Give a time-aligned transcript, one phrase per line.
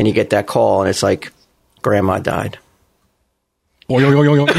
[0.00, 1.30] and you get that call, and it's like,
[1.82, 2.58] Grandma died.
[3.90, 4.56] Oing, oing, oing.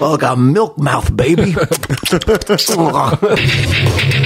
[0.00, 1.54] Oh, I got milk mouth, baby.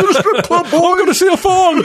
[0.00, 0.76] Going to the strip club, boy.
[0.90, 1.82] I'm going to see a phone.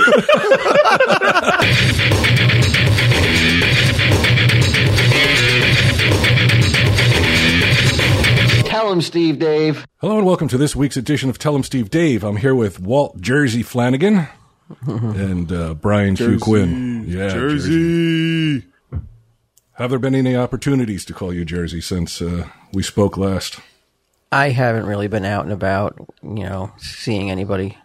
[8.65, 9.85] Tell 'Em, Steve-Dave.
[9.99, 12.23] Hello and welcome to this week's edition of Tell 'Em, Steve-Dave.
[12.23, 14.27] I'm here with Walt Jersey Flanagan
[14.87, 17.03] and uh, Brian Hugh Quinn.
[17.05, 18.63] Yeah, Jersey.
[19.73, 23.59] Have there been any opportunities to call you Jersey since uh, we spoke last?
[24.31, 27.77] I haven't really been out and about, you know, seeing anybody.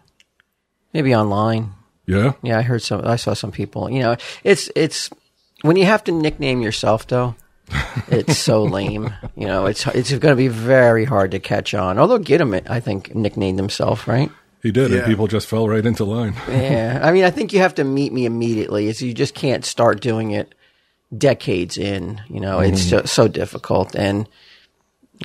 [0.97, 1.73] Maybe online.
[2.07, 3.05] Yeah, Yeah, I heard some.
[3.05, 3.87] I saw some people.
[3.87, 5.11] You know, it's it's
[5.61, 7.35] when you have to nickname yourself though.
[8.07, 9.13] It's so lame.
[9.35, 11.99] You know, it's it's going to be very hard to catch on.
[11.99, 14.31] Although Gidim, I think, nicknamed himself, right?
[14.63, 16.33] he did, and people just fell right into line.
[16.49, 16.99] Yeah.
[17.03, 18.87] I mean, I think you have to meet me immediately.
[18.87, 20.55] It's, you just can't start doing it
[21.15, 22.21] decades in.
[22.27, 22.89] You know, it's mm.
[22.89, 23.95] so, so difficult.
[23.95, 24.27] And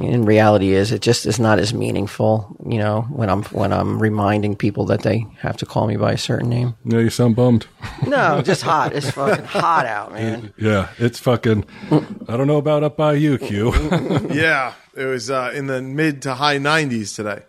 [0.01, 2.57] in reality, is it just is not as meaningful.
[2.67, 6.13] You know, when I'm when I'm reminding people that they have to call me by
[6.13, 6.75] a certain name.
[6.85, 7.67] Yeah, you sound bummed.
[8.07, 8.95] No, just hot.
[8.95, 10.53] It's fucking hot out, man.
[10.59, 11.65] Yeah, it's fucking.
[11.91, 13.73] I don't know about up by you, Q.
[14.33, 17.43] Yeah, it was uh, in the mid to high 90s today.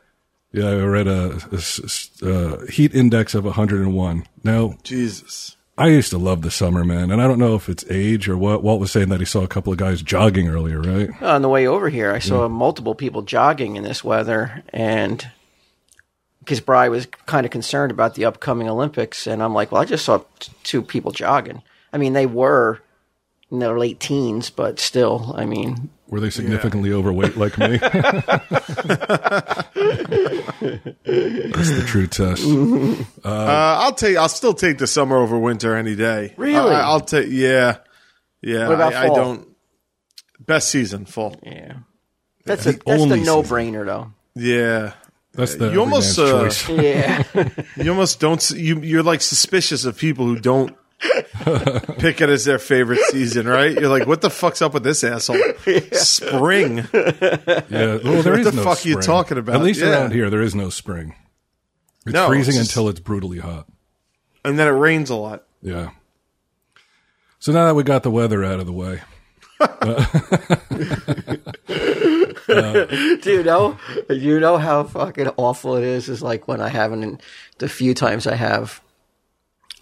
[0.52, 1.40] yeah, I read a
[2.24, 4.28] uh, heat index of 101.
[4.44, 5.53] Now, Jesus.
[5.76, 8.38] I used to love the summer, man, and I don't know if it's age or
[8.38, 8.62] what.
[8.62, 11.10] Walt was saying that he saw a couple of guys jogging earlier, right?
[11.22, 15.28] On the way over here, I saw multiple people jogging in this weather, and
[16.40, 19.86] because Bry was kind of concerned about the upcoming Olympics, and I'm like, well, I
[19.86, 21.64] just saw t- two people jogging.
[21.92, 22.80] I mean, they were
[23.54, 27.78] in their late teens, but still, I mean, Were they significantly overweight like me?
[27.78, 28.02] That's
[31.72, 32.44] the true test.
[33.26, 34.18] Uh, I'll take.
[34.18, 36.34] I'll still take the summer over winter any day.
[36.36, 36.76] Really?
[36.76, 37.28] I, will take.
[37.30, 37.78] Yeah,
[38.42, 38.68] yeah.
[38.68, 39.48] What about I, I don't.
[40.40, 41.38] Best season, fall.
[41.42, 41.76] yeah,
[42.44, 44.12] that's a, The that's the only no brainer, though.
[44.36, 44.94] Yeah.
[45.32, 46.70] That's the You almost, uh, choice.
[46.70, 47.24] Yeah,
[47.78, 48.52] You almost don't.
[48.52, 50.76] You you're like suspicious of people who don't
[52.00, 53.72] pick it as their favorite season, right?
[53.74, 55.38] You're like, what the fuck's up with this asshole?
[55.94, 56.78] Spring.
[56.94, 59.56] Yeah, well, there is the no fuck are you talking about?
[59.56, 59.92] At least Yeah.
[59.92, 61.16] around here, there is no spring.
[62.06, 63.68] It's No, freezing it's just- until it's brutally hot.
[64.46, 65.44] And then it rains a lot.
[65.62, 65.92] Yeah.
[67.40, 69.02] So now that we got the weather out of the way,
[71.68, 73.78] do you know?
[74.10, 76.10] You know how fucking awful it is.
[76.10, 77.22] Is like when I haven't.
[77.60, 78.82] the few times I have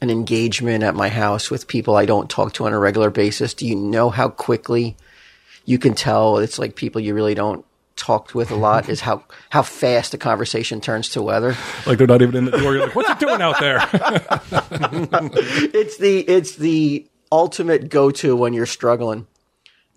[0.02, 3.54] an engagement at my house with people I don't talk to on a regular basis.
[3.54, 4.96] Do you know how quickly
[5.66, 7.64] you can tell it's like people you really don't
[7.96, 8.90] talk with a lot?
[8.90, 11.56] Is how how fast the conversation turns to weather.
[11.86, 12.74] like they're not even in the door.
[12.74, 13.80] You're like, "What's it doing out there?"
[15.74, 19.28] It's the it's the ultimate go to when you're struggling.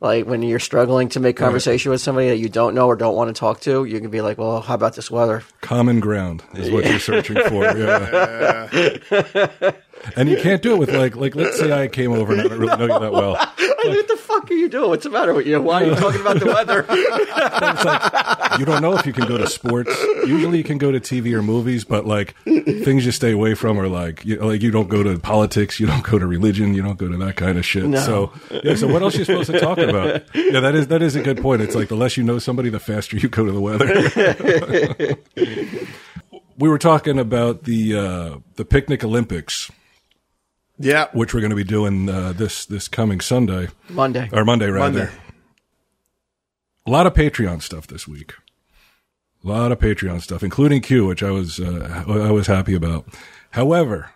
[0.01, 3.15] Like when you're struggling to make conversation with somebody that you don't know or don't
[3.15, 6.43] want to talk to, you can be like, "Well, how about this weather?" Common ground
[6.53, 7.65] is what you're searching for.
[7.65, 9.73] Yeah.
[10.17, 12.49] And you can't do it with like like let's say I came over and I
[12.49, 13.33] don't really know you that well.
[13.33, 14.89] Like, what the fuck are you doing?
[14.89, 15.61] What's the matter with you?
[15.61, 16.87] Why are you talking about the weather?
[16.89, 19.95] It's like you don't know if you can go to sports.
[20.27, 23.79] Usually you can go to TV or movies, but like things you stay away from
[23.79, 26.83] are like you, like you don't go to politics, you don't go to religion, you
[26.83, 27.85] don't go to that kind of shit.
[27.85, 28.01] No.
[28.01, 28.33] So
[28.63, 30.23] yeah, so what else are you supposed to talk about?
[30.35, 31.63] Yeah, that is that is a good point.
[31.63, 35.17] It's like the less you know somebody, the faster you go to the weather.
[36.59, 39.71] we were talking about the uh, the picnic Olympics,
[40.79, 41.07] Yeah.
[41.13, 44.29] which we're going to be doing uh, this this coming Sunday Monday.
[44.33, 44.99] or Monday rather.
[44.99, 45.13] Monday.
[46.87, 48.35] A lot of Patreon stuff this week.
[49.45, 53.07] A lot of Patreon stuff, including Q, which I was uh, I was happy about.
[53.51, 54.11] However,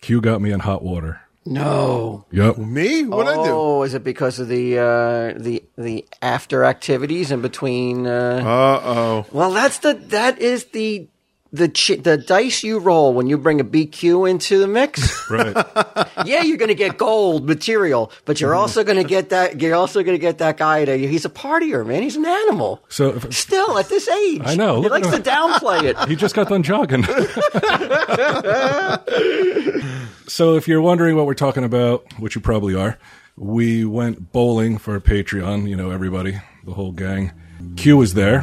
[0.00, 1.20] Q got me in hot water.
[1.44, 2.24] No.
[2.30, 2.58] Yep.
[2.58, 3.02] Me?
[3.04, 3.50] What I do?
[3.50, 8.06] Oh, is it because of the uh, the the after activities in between?
[8.06, 9.26] Uh, Uh oh.
[9.32, 11.08] well, that's the that is the
[11.52, 15.20] the chi- the dice you roll when you bring a BQ into the mix.
[15.32, 15.56] Right.
[16.26, 18.92] yeah, you're going to get gold material, but you're also mm-hmm.
[18.92, 19.62] going to get that.
[19.62, 20.84] You're also going to get that guy.
[20.84, 22.02] To, he's a partier, man.
[22.02, 22.84] He's an animal.
[22.90, 24.82] So if, Still at this age, I know.
[24.82, 26.08] He likes to downplay it.
[26.08, 27.04] he just got done jogging.
[30.28, 32.98] so if you're wondering what we're talking about, which you probably are,
[33.36, 35.66] we went bowling for Patreon.
[35.66, 37.32] You know, everybody, the whole gang.
[37.76, 38.42] Q was there,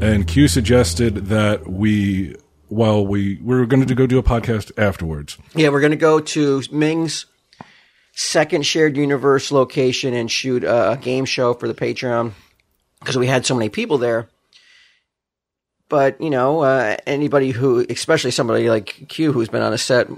[0.00, 2.34] and Q suggested that we,
[2.68, 5.38] while we, we were going to go do a podcast afterwards.
[5.54, 7.26] Yeah, we're going to go to Ming's
[8.12, 12.32] second shared universe location and shoot a game show for the Patreon
[12.98, 14.28] because we had so many people there.
[15.88, 20.08] But, you know, uh, anybody who, especially somebody like Q who's been on a set,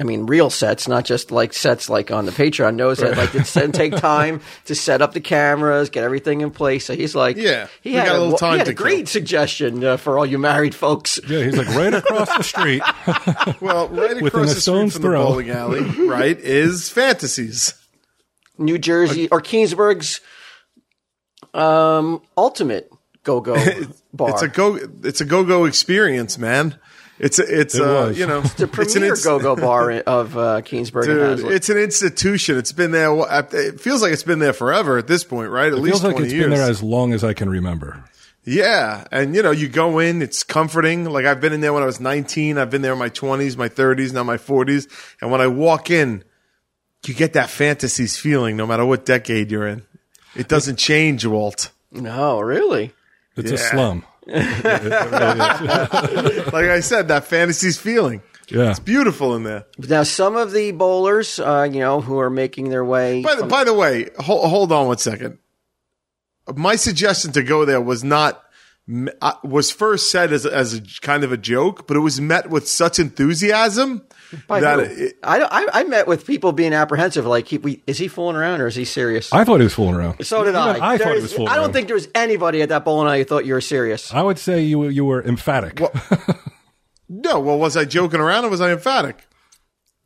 [0.00, 3.34] I mean, real sets, not just like sets like on the Patreon, knows that like
[3.34, 6.86] it's and take time to set up the cameras, get everything in place.
[6.86, 8.96] So he's like, Yeah, he had got a little time he had to a great
[9.00, 9.06] kill.
[9.06, 11.20] suggestion uh, for all you married folks.
[11.28, 12.82] Yeah, he's like right across the street.
[13.60, 15.20] Well, right across a the street from throw.
[15.20, 17.74] the bowling alley, right, is Fantasies.
[18.58, 20.20] New Jersey or Keansburg's
[21.54, 22.90] um, ultimate
[23.24, 23.54] go go
[24.12, 24.30] bar.
[24.30, 24.78] It's a go.
[25.04, 26.78] It's a go go experience, man.
[27.22, 28.18] It's a, it's It uh, was.
[28.18, 31.04] you know it's an premier inst- go go bar of uh, Keansburg.
[31.04, 31.52] Dude, Hazlet.
[31.52, 32.58] it's an institution.
[32.58, 33.10] It's been there.
[33.52, 35.68] It feels like it's been there forever at this point, right?
[35.68, 36.46] At It least feels like twenty it's years.
[36.50, 38.02] been there as long as I can remember.
[38.44, 41.04] Yeah, and you know, you go in, it's comforting.
[41.04, 43.56] Like I've been in there when I was 19, I've been there in my 20s,
[43.56, 44.88] my 30s, now my 40s,
[45.20, 46.24] and when I walk in,
[47.06, 49.82] you get that fantasies feeling no matter what decade you're in.
[50.34, 51.70] It doesn't change, Walt.
[51.92, 52.92] no, really.
[53.36, 54.04] It's a slum.
[56.52, 58.22] Like I said, that fantasy's feeling.
[58.48, 58.70] Yeah.
[58.70, 59.66] It's beautiful in there.
[59.78, 63.22] Now, some of the bowlers, uh, you know, who are making their way.
[63.22, 65.38] By the, by the way, hold, hold on one second.
[66.54, 68.42] My suggestion to go there was not
[69.20, 72.50] uh, was first said as as a kind of a joke, but it was met
[72.50, 74.04] with such enthusiasm
[74.46, 75.04] by that who?
[75.06, 77.26] it, I, I, I met with people being apprehensive.
[77.26, 79.32] Like, he, we, is he fooling around or is he serious?
[79.32, 80.24] I thought he was fooling around.
[80.24, 80.70] so did Even I.
[80.94, 81.72] I thought There he was fooling I don't around.
[81.74, 84.12] think there was anybody at that bowling alley who thought you were serious.
[84.12, 85.80] I would say you you were emphatic.
[87.08, 87.40] no.
[87.40, 89.26] Well, was I joking around or was I emphatic?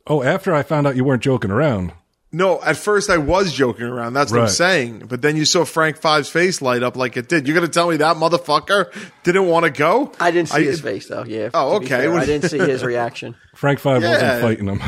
[0.09, 1.91] oh, after I found out you weren't joking around.
[2.29, 4.11] No, at first I was joking around.
[4.13, 5.03] That's what I'm saying.
[5.07, 7.47] But then you saw Frank Five's face light up like it did.
[7.47, 8.93] You're going to tell me that motherfucker
[9.23, 10.11] didn't want to go?
[10.19, 11.23] I didn't see his face, though.
[11.23, 11.51] Yeah.
[11.53, 12.05] Oh, okay.
[12.05, 13.35] I didn't see his reaction.
[13.55, 14.41] Frank Five Yeah.
[14.41, 14.81] wasn't fighting him.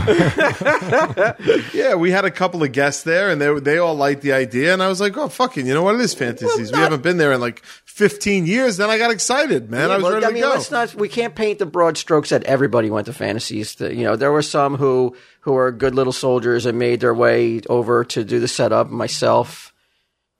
[1.73, 4.73] Yeah, we had a couple of guests there, and they they all liked the idea.
[4.73, 5.95] And I was like, "Oh, fucking, you know what?
[5.95, 6.71] It is fantasies.
[6.71, 9.89] not- we haven't been there in like 15 years." Then I got excited, man.
[9.89, 10.49] I was Well, ready I to mean, go.
[10.49, 10.93] let's not.
[10.95, 13.75] We can't paint the broad strokes that everybody went to fantasies.
[13.75, 17.13] The- you know, there were some who who were good little soldiers and made their
[17.13, 18.89] way over to do the setup.
[18.89, 19.73] Myself,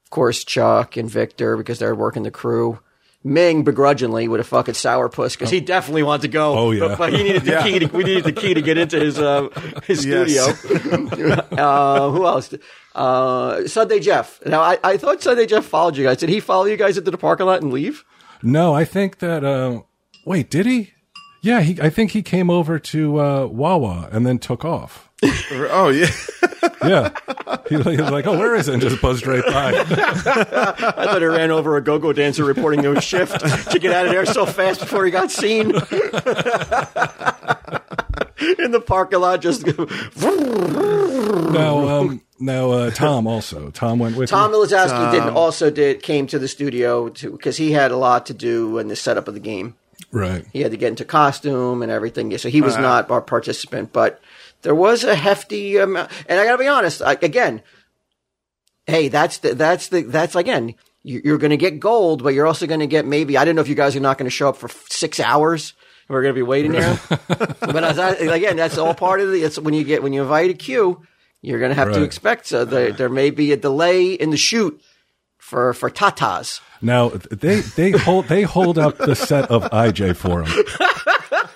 [0.06, 2.80] of course, Chuck and Victor because they're working the crew.
[3.22, 6.58] Ming begrudgingly with a fucking sourpuss because he definitely wanted to go.
[6.58, 6.80] Oh, yeah.
[6.88, 7.64] but, but he needed the Yeah.
[7.64, 7.80] key.
[7.80, 9.50] To, we needed the key to get into his uh,
[9.86, 10.58] his Yes.
[10.62, 11.34] studio.
[11.52, 12.54] uh, who else?
[12.96, 14.40] Uh, Sunday Jeff.
[14.46, 16.16] Now I, I thought Sunday Jeff followed you guys.
[16.18, 18.06] Did he follow you guys into the parking lot and leave?
[18.42, 19.44] no, I think that.
[19.44, 19.82] Uh,
[20.26, 20.94] wait, did he?
[21.42, 21.80] Yeah, he.
[21.82, 25.10] I think he came over to uh, Wawa and then took off.
[25.52, 26.08] oh yeah,
[26.84, 27.10] Yeah,
[27.68, 29.74] he, he was like, "Oh, where is it?" And just buzzed right by.
[29.78, 29.84] I
[31.06, 33.40] thought he ran over a go-go dancer reporting to a shift
[33.72, 35.72] to get out of there so fast before he got seen.
[38.58, 39.66] In the parking lot, just
[41.52, 43.70] now, um, now uh, Tom also.
[43.72, 44.58] Tom went with Tom me.
[44.58, 48.34] Milazowski did also did came to the studio to because he had a lot to
[48.34, 49.76] do in the setup of the game.
[50.12, 50.46] Right.
[50.54, 53.92] He had to get into costume and everything, so he was not our participant.
[53.94, 54.22] But
[54.62, 57.02] there was a hefty amount, and I got to be honest.
[57.02, 57.62] I, again,
[58.88, 60.76] hey, that's the, that's the that's again.
[61.04, 63.38] you- You're going to get gold, but you're also going to get maybe.
[63.38, 65.20] I don't know if you guys are not going to show up for f- six
[65.20, 65.74] hours.
[66.08, 67.00] We're going to be waiting there.
[67.60, 69.44] but as I, again, that's all part of the.
[69.44, 71.06] It's when you get when you invite a Q,
[71.42, 74.38] you're going to have to expect uh, there there may be a delay in the
[74.38, 74.82] shoot
[75.40, 76.62] for for tatas.
[76.82, 80.64] Now they they hold they hold up the set of IJ for them.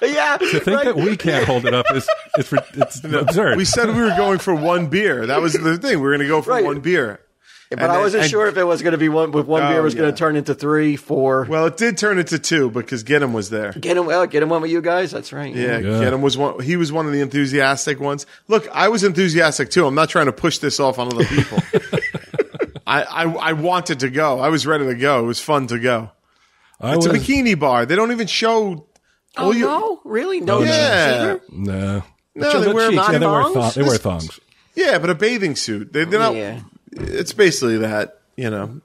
[0.02, 2.06] Yeah, To think that we can't hold it up is
[2.38, 3.56] it's for, it's absurd.
[3.58, 5.26] we said we were going for one beer.
[5.28, 5.98] That was the thing.
[5.98, 6.64] We were going to go for Right.
[6.66, 7.22] one beer.
[7.70, 9.64] But And I wasn't and- sure if it was going to be one with one
[9.64, 11.48] oh, beer Oh, was going to turn into three, four.
[11.50, 13.72] Well, it did turn into two because Get him was there.
[13.72, 15.12] get him, well, get him one with you guys.
[15.12, 15.56] That's right.
[15.56, 16.00] Yeah, Yeah.
[16.02, 16.60] Get him was one.
[16.62, 18.26] He was one of the enthusiastic ones.
[18.50, 19.88] Look, I was enthusiastic too.
[19.88, 21.60] I'm not trying to push this off on other people.
[22.86, 24.40] I, I I wanted to go.
[24.40, 25.20] I was ready to go.
[25.24, 26.12] It was fun to go.
[26.82, 27.86] I It's was a bikini bar.
[27.86, 28.88] They don't even show.
[29.38, 30.42] Oh Well, you- no, really?
[30.42, 30.66] No, no.
[30.66, 31.20] Yeah.
[31.38, 31.42] cheater?
[31.52, 32.04] no.
[32.36, 33.10] No, they the wear cheeks.
[33.12, 33.54] Yeah, they wear thongs?
[33.56, 33.76] thongs.
[33.76, 34.40] They wear thongs.
[34.76, 35.94] Yeah, but a bathing suit.
[35.94, 36.36] They, they're not.
[36.36, 36.62] Yeah.
[36.92, 38.20] It's basically that.
[38.36, 38.82] You know,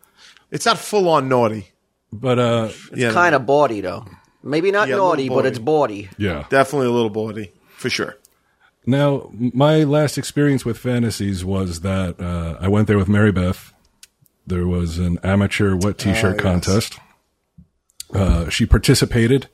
[0.50, 1.68] it's not full on naughty.
[2.12, 4.04] But uh, Yeah, Kind of bawdy though.
[4.42, 6.08] Maybe not Yeah, naughty, but it's bawdy.
[6.18, 6.44] yeah.
[6.50, 8.16] definitely a little bawdy for sure.
[8.86, 13.72] Now, my last experience with fantasies was that uh, I went there with Mary Beth.
[14.48, 16.42] There was an amateur wet T-shirt yes.
[16.42, 16.98] contest.
[18.14, 19.48] Uh, she participated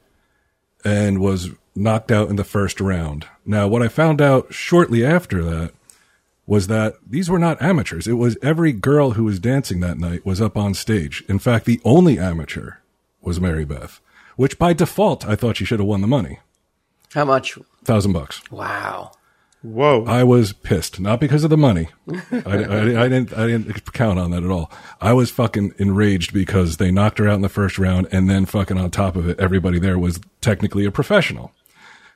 [0.84, 3.26] and was knocked out in the first round.
[3.44, 5.72] Now, what I found out shortly after that
[6.46, 8.06] was that these were not amateurs.
[8.06, 11.24] It was every girl who was dancing that night was up on stage.
[11.28, 12.74] In fact, the only amateur
[13.20, 14.00] was Mary Beth,
[14.36, 16.38] which by default I thought she should have won the money.
[17.14, 17.58] How much?
[17.84, 18.48] Thousand bucks.
[18.50, 19.12] Wow.
[19.64, 20.04] Whoa.
[20.04, 21.88] I was pissed, not because of the money.
[22.30, 24.71] I, I, I didn't, I didn't count on that at all.
[25.00, 28.44] I was fucking enraged because they knocked her out in the first round, and then
[28.44, 31.52] fucking on top of it, everybody there was technically a professional.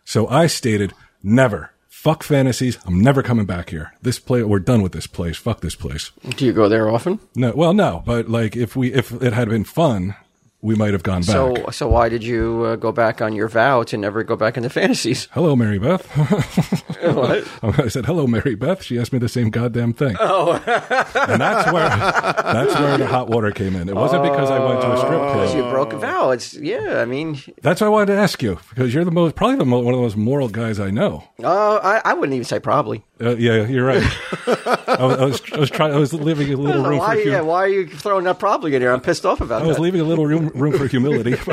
[0.04, 1.70] So I stated, never.
[1.88, 2.78] Fuck fantasies.
[2.84, 3.94] I'm never coming back here.
[4.02, 5.38] This place, we're done with this place.
[5.38, 6.12] Fuck this place.
[6.36, 7.18] Do you go there often?
[7.34, 10.14] No, well, no, but like if we, if it had been fun,
[10.60, 11.26] we might have gone back.
[11.34, 14.56] So, so why did you uh, go back on your vow to never go back
[14.56, 15.26] into fantasies?
[15.32, 16.04] Hello, Mary Beth.
[17.14, 17.46] what?
[17.78, 20.16] I said, "Hello, Mary Beth." She asked me the same goddamn thing.
[20.18, 23.88] Oh, and that's where that's where the hot water came in.
[23.88, 25.56] It wasn't because I went to a strip club.
[25.56, 26.30] You broke a vow.
[26.30, 27.00] It's yeah.
[27.00, 29.64] I mean, That's why I wanted to ask you because you're the most, probably the
[29.64, 31.24] mo- one of the most moral guys I know.
[31.42, 33.04] uh, I, I wouldn't even say probably.
[33.20, 34.02] Uh, yeah, you're right.
[34.46, 35.92] I, was, I was, I was trying.
[35.92, 38.74] I was leaving a little room why, for yeah, why are you throwing that probably
[38.74, 38.92] in here?
[38.92, 41.32] I'm pissed off about I was leaving a little room room for humility.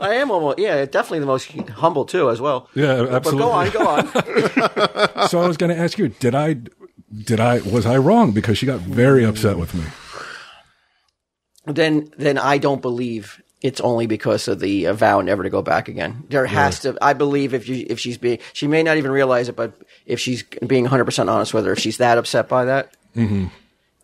[0.00, 2.68] I am almost yeah, definitely the most humble too as well.
[2.74, 3.42] yeah, But absolutely.
[3.44, 5.28] go on, go on.
[5.28, 6.56] So I was going to ask you, did I,
[7.24, 8.32] did I, was I wrong?
[8.32, 9.84] Because she got very upset with me.
[11.66, 15.62] then then I don't believe it's only because of the uh, vow never to go
[15.62, 16.24] back again.
[16.28, 16.96] There has to.
[17.00, 19.72] I believe if you if she's being she may not even realize it, but
[20.04, 22.92] if she's being 100 percent honest with her, if she's that upset by that,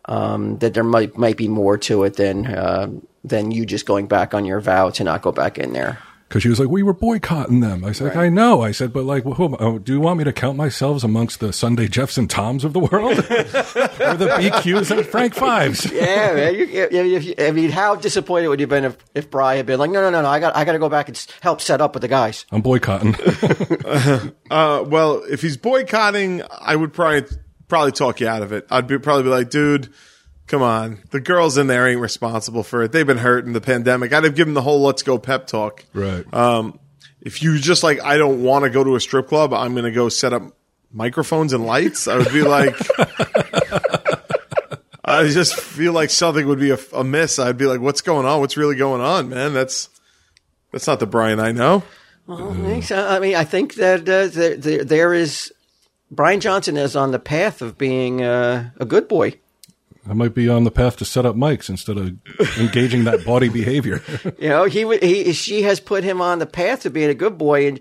[0.09, 2.89] um, that there might might be more to it than uh,
[3.23, 5.99] than you just going back on your vow to not go back in there.
[6.27, 7.83] Because she was like, we were boycotting them.
[7.83, 8.61] I said, I know.
[8.61, 11.51] I said, but like, who, oh, do you want me to count myself amongst the
[11.51, 13.17] Sunday Jeffs and Toms of the world?
[13.17, 15.91] or the BQs and Frank Fives?
[15.91, 16.53] Yeah, man.
[16.53, 19.55] You, you- if you- I mean, how disappointed would you have been if, if Bry
[19.55, 21.17] had been like, no, no, no, no, I got, I got to go back and
[21.41, 22.45] help set up with the guys.
[22.51, 23.15] I'm boycotting.
[24.51, 27.27] Uh, well, if he's boycotting, I would probably
[27.69, 28.67] probably talk you out of it.
[28.69, 29.93] I'd be probably be like, dude,
[30.47, 32.91] come on, the girls in there ain't responsible for it.
[32.91, 34.11] They've been hurt in the pandemic.
[34.11, 35.85] I'd have given the whole let's go pep talk.
[35.93, 36.25] right.
[36.33, 36.79] Um,
[37.21, 39.85] if you just like, I don't want to go to a strip club, I'm going
[39.85, 40.53] to go set up
[40.91, 42.07] microphones and lights.
[42.07, 42.75] I would be like,
[45.03, 47.37] I just feel like something would be a, amiss.
[47.37, 48.39] I'd be like, what's going on?
[48.39, 49.53] What's really going on, man?
[49.53, 49.89] That's
[50.71, 51.83] that's not the Brian I know.
[52.25, 52.91] Well, thanks.
[52.91, 55.51] I mean, I think that uh, there, there, there is
[56.11, 59.39] Bryan Johnson is on the path of being uh, a good boy.
[60.09, 62.17] I might be on the path to set up mics instead of
[62.57, 64.01] engaging that bawdy behavior.
[64.39, 67.37] You know, he he she has put him on the path to being a good
[67.37, 67.79] boy, and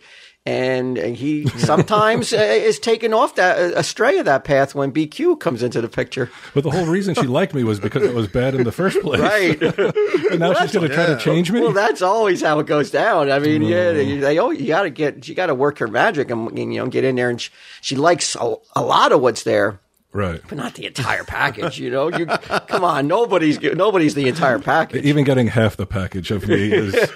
[0.48, 5.38] and he sometimes uh, is taken off that uh, astray of that path when BQ
[5.38, 6.30] comes into the picture.
[6.54, 9.00] but the whole reason she liked me was because it was bad in the first
[9.00, 9.20] place.
[9.20, 9.62] Right.
[10.30, 11.60] And now she's going to try to change me.
[11.60, 13.30] Well, that's always how it goes down.
[13.30, 15.88] I mean, yeah, they, they oh, you got to get, you got to work her
[15.88, 17.50] magic and, and, you know get in there, and she,
[17.80, 19.80] she likes a, a lot of what's there,
[20.12, 20.40] right.
[20.48, 21.78] but not the entire package.
[21.78, 25.04] You know, you come on, nobody's nobody's the entire package.
[25.04, 27.10] Even getting half the package of me is,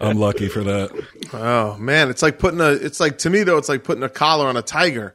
[0.00, 1.06] I'm lucky for that.
[1.32, 2.70] Oh man, it's like putting a.
[2.70, 5.14] It's like to me though, it's like putting a collar on a tiger.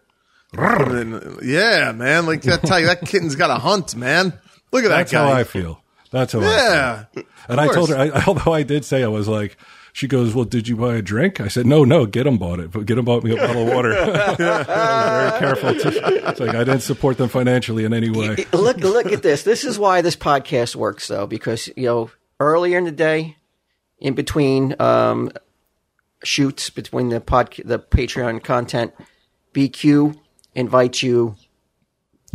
[0.56, 4.40] In- yeah, man, like that tiger, that kitten's got a hunt, man.
[4.72, 5.82] Look at that That's how I feel.
[6.12, 6.52] That's how I feel.
[6.52, 7.06] yeah,
[7.48, 9.58] And I told her, I, although I did say I was like,
[9.94, 12.60] she goes, "Well, did you buy a drink?" I said, "No, no, get them bought
[12.60, 13.94] it, but get them bought me a bottle of water."
[14.38, 15.76] Very careful.
[15.76, 18.46] To, it's like I didn't support them financially in any way.
[18.52, 19.44] look look at this.
[19.44, 22.10] This is why this podcast works though, because you know
[22.40, 23.38] earlier in the day,
[24.00, 25.32] in between um,
[26.24, 28.94] shoots, between the pod, the Patreon content,
[29.54, 30.18] BQ
[30.56, 31.36] invites you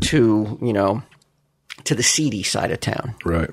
[0.03, 1.03] to you know
[1.83, 3.17] to the seedy side of town.
[3.25, 3.51] Right.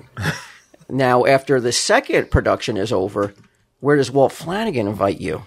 [0.88, 3.34] Now, after the second production is over,
[3.80, 5.42] where does Walt Flanagan invite you?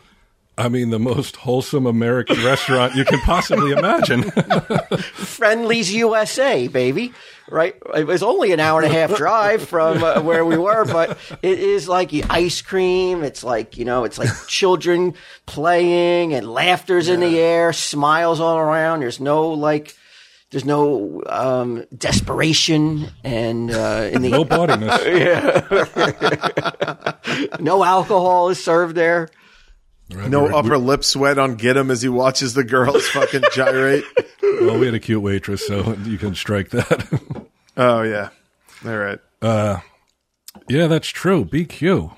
[0.60, 4.24] I mean, the most wholesome American restaurant you can possibly imagine.
[5.14, 7.14] Friendly's USA, baby.
[7.50, 7.76] Right?
[7.96, 11.18] It was only an hour and a half drive from uh, where we were, but
[11.42, 13.24] it is like ice cream.
[13.24, 15.16] It's like, you know, it's like children
[15.48, 19.00] playing and laughter's in the air, smiles all around.
[19.00, 19.96] There's no like,
[20.52, 25.00] there's no um, desperation and uh, in the no bawdiness.
[27.60, 29.30] no alcohol is served there.
[30.10, 34.04] no upper lip sweat on get him as he watches the girls fucking gyrate.
[34.42, 37.46] Well, we had a cute waitress, so you can strike that.
[37.78, 38.30] Oh yeah,
[38.86, 39.20] all right.
[40.68, 41.46] yeah, that's true.
[41.46, 42.14] BQ,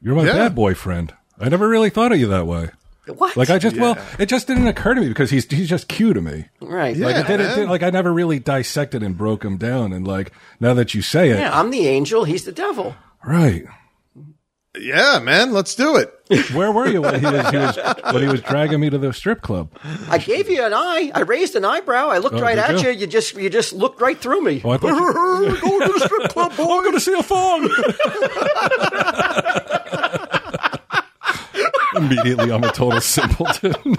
[0.00, 0.34] you're my Yeah.
[0.34, 1.12] bad boyfriend.
[1.40, 2.68] I never really thought of you that way.
[3.06, 3.36] What?
[3.36, 6.14] Like I just, well, it just didn't occur to me because he's he's just cute
[6.16, 6.46] to me.
[6.60, 6.96] right.
[6.96, 7.06] Yeah.
[7.06, 9.92] Like it didn't, didn't- like I never really dissected and broke him down.
[9.92, 12.24] And like now that you say it, Yeah, I'm the angel.
[12.24, 12.96] He's the devil.
[13.24, 13.64] right?
[14.78, 16.12] Yeah, man, let's do it.
[16.52, 17.78] Where were you when he was, he was
[18.12, 19.70] when he was dragging me to the strip club?
[20.10, 21.10] I gave you an eye.
[21.14, 22.08] I raised an eyebrow.
[22.08, 22.90] I looked Oh, right at you?
[22.90, 22.98] you.
[22.98, 24.60] You just you just looked right through me.
[24.62, 24.96] Oh, I thought you-
[25.46, 26.64] We're going to the strip club, boy.
[26.64, 27.70] I'm going to see a thong.
[31.96, 33.74] Immediately, I'm a total simpleton.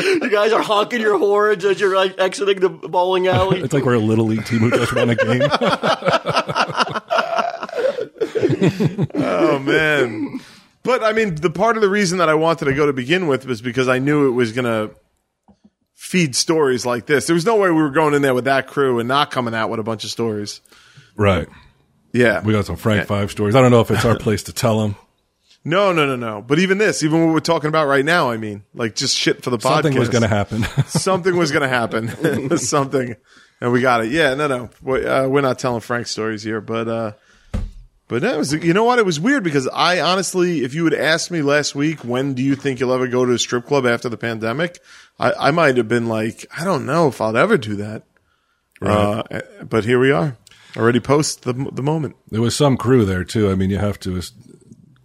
[0.00, 3.60] You guys are honking your horns as you're like, exiting the bowling alley.
[3.60, 5.42] it's like we're a little league team who just won a game.
[9.14, 10.40] Oh man.
[10.82, 13.26] But I mean, the part of the reason that I wanted to go to begin
[13.26, 14.94] with was because I knew it was going to
[15.94, 17.26] feed stories like this.
[17.26, 19.54] There was no way we were going in there with that crew and not coming
[19.54, 20.60] out with a bunch of stories.
[21.16, 21.48] right.
[22.12, 22.42] Yeah.
[22.42, 23.54] We got some Frank Five stories.
[23.54, 24.96] I don't know if it's our place to tell them.
[25.64, 26.40] No, no, no, no.
[26.40, 29.42] But even this, even what we're talking about right now, I mean, like just shit
[29.42, 29.96] for the Something podcast.
[29.98, 30.62] Something was going to happen.
[30.86, 32.58] Something was going to happen.
[32.58, 33.16] Something.
[33.60, 34.10] And we got it.
[34.12, 34.70] Yeah, no, no.
[34.82, 37.12] We- Uh, we're not telling Frank stories here, but, uh,
[38.06, 38.98] but that was, you know what?
[38.98, 42.42] It was weird because I honestly, if you had asked me last week, when do
[42.42, 44.78] you think you'll ever go to a strip club after the pandemic?
[45.18, 48.04] I, I might have been like, I don't know if I'll ever do that.
[48.80, 49.22] Uh,
[49.68, 50.36] but here we are,
[50.76, 52.14] already post the the moment.
[52.30, 53.50] there was some crew there too.
[53.50, 54.22] I mean, you have to.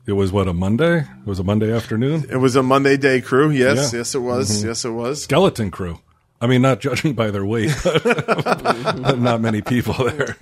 [0.05, 0.99] It was what a Monday.
[0.99, 2.25] It was a Monday afternoon.
[2.29, 3.49] It was a Monday day crew.
[3.51, 3.99] Yes, Yeah.
[3.99, 4.63] yes, it was.
[4.63, 5.23] Yes, it was.
[5.23, 5.99] Skeleton crew.
[6.41, 10.35] I mean, not judging by their weight, but not many people there.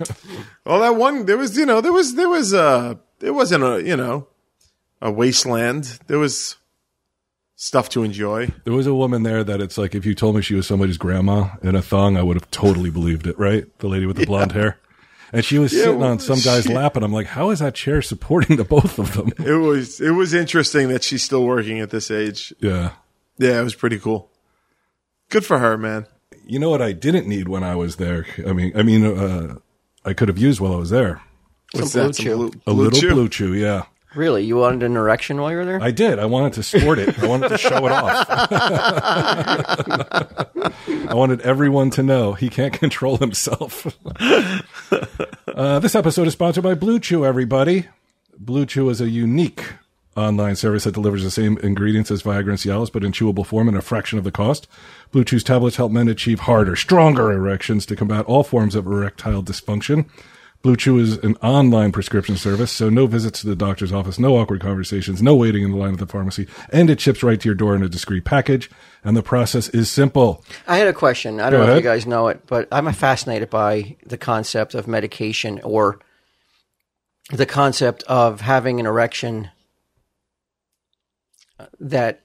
[0.66, 3.80] Well, that one there was, you know, there was there was uh it wasn't a
[3.82, 4.26] you know
[5.00, 6.00] a wasteland.
[6.08, 6.56] There was
[7.54, 8.48] stuff to enjoy.
[8.64, 10.98] There was a woman there that it's like if you told me she was somebody's
[10.98, 13.38] grandma in a thong, I would have totally believed it.
[13.38, 14.78] Right, the lady with the blonde hair,
[15.32, 17.74] and she was sitting on some guy's she- lap, and I'm like, how is that
[17.74, 19.32] chair supporting the both of them?
[19.44, 22.52] It was it was interesting that she's still working at this age.
[22.60, 22.92] Yeah.
[23.38, 24.30] Yeah, it was pretty cool.
[25.30, 26.06] Good for her, man.
[26.46, 28.26] You know what I didn't need when I was there?
[28.46, 29.56] I mean, I mean, uh,
[30.04, 31.22] I could have used while I was there.
[31.72, 32.06] What's Some that?
[32.08, 32.36] Blue Some Chew.
[32.36, 33.10] blue, A blue little chew?
[33.14, 33.84] blue chew, yeah.
[34.14, 35.82] Really, you wanted an erection while you were there?
[35.82, 36.18] I did.
[36.18, 37.18] I wanted to sport it.
[37.18, 38.26] I wanted to show it off.
[41.08, 43.86] I wanted everyone to know he can't control himself.
[45.48, 47.88] uh, this episode is sponsored by Blue Chew, everybody.
[48.38, 49.64] Blue Chew is a unique
[50.16, 53.68] online service that delivers the same ingredients as Viagra and Cialis, but in chewable form
[53.68, 54.68] and a fraction of the cost.
[55.10, 59.42] Blue Chew's tablets help men achieve harder, stronger erections to combat all forms of erectile
[59.42, 60.06] dysfunction.
[60.62, 64.36] Blue Chew is an online prescription service, so no visits to the doctor's office, no
[64.36, 67.48] awkward conversations, no waiting in the line at the pharmacy, and it ships right to
[67.48, 68.70] your door in a discreet package.
[69.04, 70.44] And the process is simple.
[70.68, 71.40] I had a question.
[71.40, 74.74] I don't Go know if you guys know it, but I'm fascinated by the concept
[74.74, 75.98] of medication or
[77.30, 79.50] the concept of having an erection
[81.58, 82.20] uh, that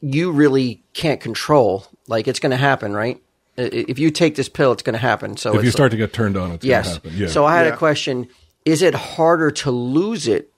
[0.00, 1.86] you really can't control.
[2.08, 3.22] Like it's going to happen, right?
[3.58, 5.36] I- If you take this pill, it's going to happen.
[5.36, 6.86] So If you it's start to get turned on, it's yes.
[6.86, 7.20] going to happen.
[7.22, 7.28] Yeah.
[7.28, 7.74] So I had Yeah.
[7.74, 8.28] a question:
[8.64, 10.50] Is it harder to lose it?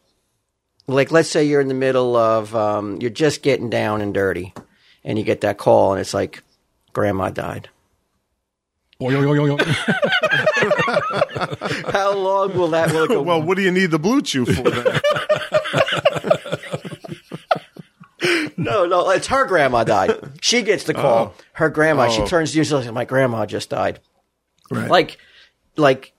[0.86, 4.54] Like, let's say you're in the middle of um, you're just getting down and dirty,
[5.04, 6.42] and you get that call, and it's like,
[6.94, 7.68] "Grandma died."
[9.00, 9.56] Oy, oy, oy, oy, oy.
[11.92, 13.22] How long will that will go?
[13.22, 14.62] Well, what do you need the blue chew for?
[18.56, 20.16] No, no, it's her grandma died.
[20.40, 21.34] She gets the call.
[21.52, 22.08] Her grandma.
[22.08, 22.26] She Oh.
[22.26, 24.00] turns to you and says, "My grandma just died."
[24.70, 24.90] Right.
[24.90, 25.18] Like,
[25.76, 26.12] like,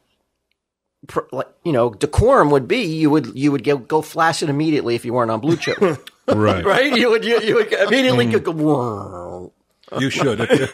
[1.07, 4.95] pr- like you know, decorum would be you would you would go, go flaccid immediately
[4.95, 5.73] if you weren't on Blue Chew,
[6.27, 6.63] right.
[6.65, 6.95] right?
[6.97, 8.51] You would you, you would immediately go.
[8.51, 9.53] "Whoa."
[9.99, 10.39] You should.
[10.39, 10.67] If you,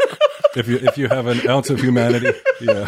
[0.57, 2.87] if you if you have an ounce of humanity, yeah.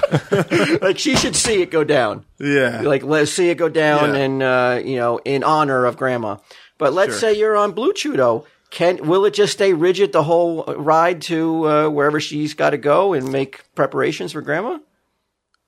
[0.81, 2.25] Like she should see it go down.
[2.39, 2.81] yeah.
[2.81, 4.19] Like let's see it go down, Yeah.
[4.21, 6.37] and uh, you know, in honor of grandma.
[6.77, 7.19] But let's Sure.
[7.19, 8.45] say you're on Blue Chew though.
[8.69, 12.77] Can will it just stay rigid the whole ride to uh, wherever she's got to
[12.77, 14.79] go and make preparations for grandma?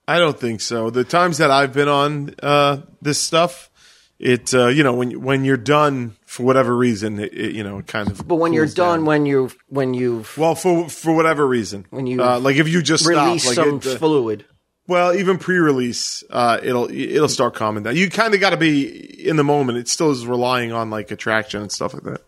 [0.06, 0.90] I don't think so.
[0.90, 3.70] The times that I've been on uh, this stuff,
[4.18, 7.78] it uh, you know when when you're done for whatever reason, it, it, you know
[7.78, 8.26] it kind of.
[8.28, 9.06] But when you're done, down.
[9.06, 12.82] when you when you've well, for for whatever reason, When you uh, like if you
[12.82, 14.44] just released stop, like some it, uh, fluid,
[14.90, 17.94] well, even pre-release, uh, it'll it'll start calming down.
[17.94, 19.78] You kind of got to be in the moment.
[19.78, 22.22] It still is relying on like attraction and stuff like that.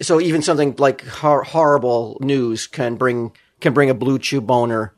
[0.00, 4.94] so even something like hor- horrible news can bring can bring a Blue Chew boner,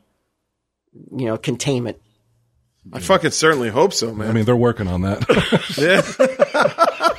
[0.93, 1.97] you know, containment.
[2.93, 4.29] I fucking certainly hope so, man.
[4.29, 5.25] I mean, they're working on that.
[5.77, 6.01] yeah.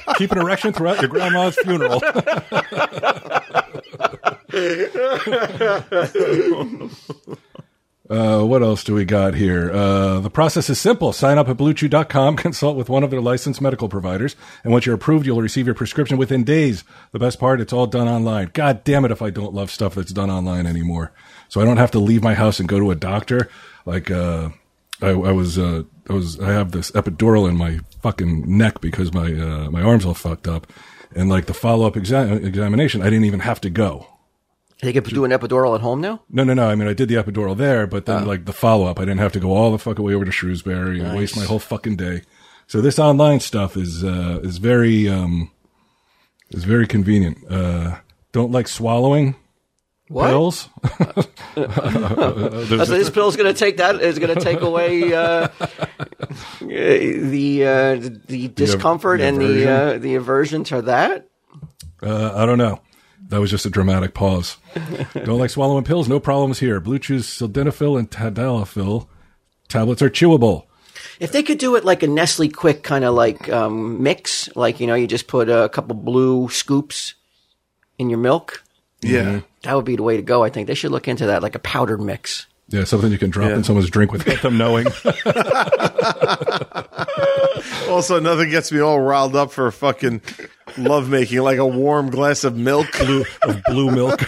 [0.16, 2.00] Keep an erection throughout your grandma's funeral.
[8.08, 9.72] Uh, what else do we got here?
[9.72, 11.12] Uh, the process is simple.
[11.12, 14.94] Sign up at bluechew.com, consult with one of their licensed medical providers, and once you're
[14.94, 16.84] approved, you'll receive your prescription within days.
[17.12, 18.50] The best part, it's all done online.
[18.52, 21.12] God damn it if I don't love stuff that's done online anymore.
[21.48, 23.48] So I don't have to leave my house and go to a doctor
[23.86, 24.50] like, uh,
[25.02, 29.12] I, I was uh, I was I have this epidural in my fucking neck because
[29.12, 30.72] my uh, my arms all fucked up,
[31.14, 34.06] and like the follow up exa- examination, I didn't even have to go.
[34.82, 36.22] They could do an epidural at home now.
[36.28, 36.68] No, no, no.
[36.68, 39.20] I mean, I did the epidural there, but then like the follow up, I didn't
[39.20, 41.96] have to go all the fucking way over to Shrewsbury and waste my whole fucking
[41.96, 42.22] day.
[42.66, 45.50] So this online stuff is uh, is very um,
[46.50, 47.38] is very convenient.
[47.50, 47.98] Uh,
[48.32, 49.36] don't like swallowing
[50.08, 50.28] What?
[50.28, 50.68] pills.
[51.54, 55.48] So this pill's going to take that is going to take away uh,
[56.60, 59.68] the uh, the discomfort and the aversion?
[59.68, 61.28] uh, the aversion to that.
[62.02, 62.80] Uh, I don't know.
[63.28, 64.58] That was just a dramatic pause.
[65.14, 66.08] don't like swallowing pills?
[66.08, 66.78] No problems here.
[66.80, 69.06] Blue Chew's sildenafil and tadalafil
[69.68, 70.64] tablets are chewable.
[71.20, 74.78] If they could do it like a Nestle Quik kind of like um, mix, like
[74.80, 77.14] you know, you just put a couple blue scoops
[77.98, 78.62] in your milk,
[79.00, 79.40] Yeah.
[79.62, 80.42] that would be the way to go.
[80.44, 82.46] I think they should look into that, like a powdered mix.
[82.74, 83.54] Yeah, something you can drop Yeah.
[83.56, 84.86] in someone's drink without them knowing.
[87.88, 90.20] Also, nothing gets me all riled up for fucking
[90.76, 92.86] lovemaking like a warm glass of milk.
[92.98, 94.18] blue, of blue milk.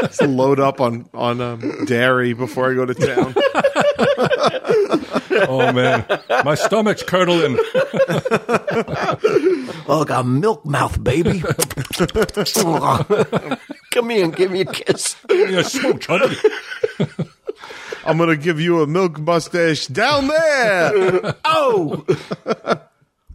[0.00, 3.34] Just load up on on um, dairy before I go to town.
[5.48, 6.04] Oh man,
[6.44, 7.56] my stomach's curdling.
[9.88, 11.42] Oh, got milk mouth, baby.
[13.92, 15.16] Come here and give me a kiss.
[15.28, 16.08] Give me a smooch.
[18.04, 21.34] I'm gonna give you a milk mustache down there.
[21.44, 22.04] Oh,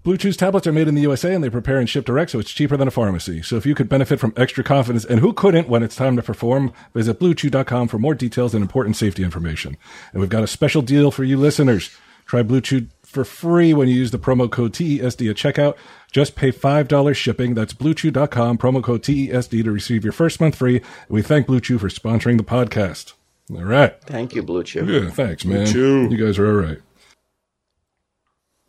[0.04, 2.40] Blue Chew's tablets are made in the USA and they prepare and ship direct, so
[2.40, 3.42] it's cheaper than a pharmacy.
[3.44, 6.24] So if you could benefit from extra confidence, and who couldn't when it's time to
[6.24, 9.78] perform, visit BlueChew.com for more details and important safety information.
[10.12, 11.96] And we've got a special deal for you listeners.
[12.26, 15.76] Try Blue Chew for free when you use the promo code TESD at checkout.
[16.12, 17.54] Just pay $5 shipping.
[17.54, 20.82] That's BlueChew.com, promo code TESD to receive your first month free.
[21.10, 23.14] We thank Blue Chew for sponsoring the podcast.
[23.50, 24.00] All right.
[24.02, 24.86] thank you, Blue Chew.
[24.86, 25.66] Yeah, thanks, man.
[25.68, 26.10] Chew.
[26.10, 26.80] You guys are all right.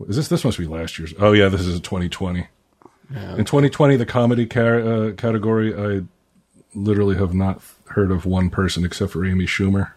[0.08, 0.28] Is this?
[0.30, 1.14] This must be last year's.
[1.20, 2.48] Oh yeah, this is a 2020.
[3.10, 6.02] In 2020, the comedy ca- uh, category, I
[6.76, 9.92] literally have not heard of one person except for Amy Schumer,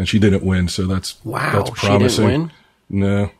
[0.00, 0.66] and she didn't win.
[0.68, 2.24] So that's Wow, That's she didn't promising.
[2.26, 2.52] win?
[2.88, 3.30] No.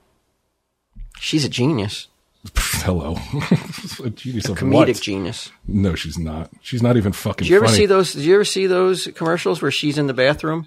[1.19, 2.07] She's a genius,
[2.57, 3.17] Hello.
[4.05, 5.01] a genius of comedic what?
[5.03, 5.51] genius.
[5.67, 6.51] No, she's not.
[6.63, 7.45] She's not even fucking.
[7.45, 7.77] Did you ever funny.
[7.79, 8.13] see those?
[8.15, 10.67] Did you ever see those commercials where she's in the bathroom?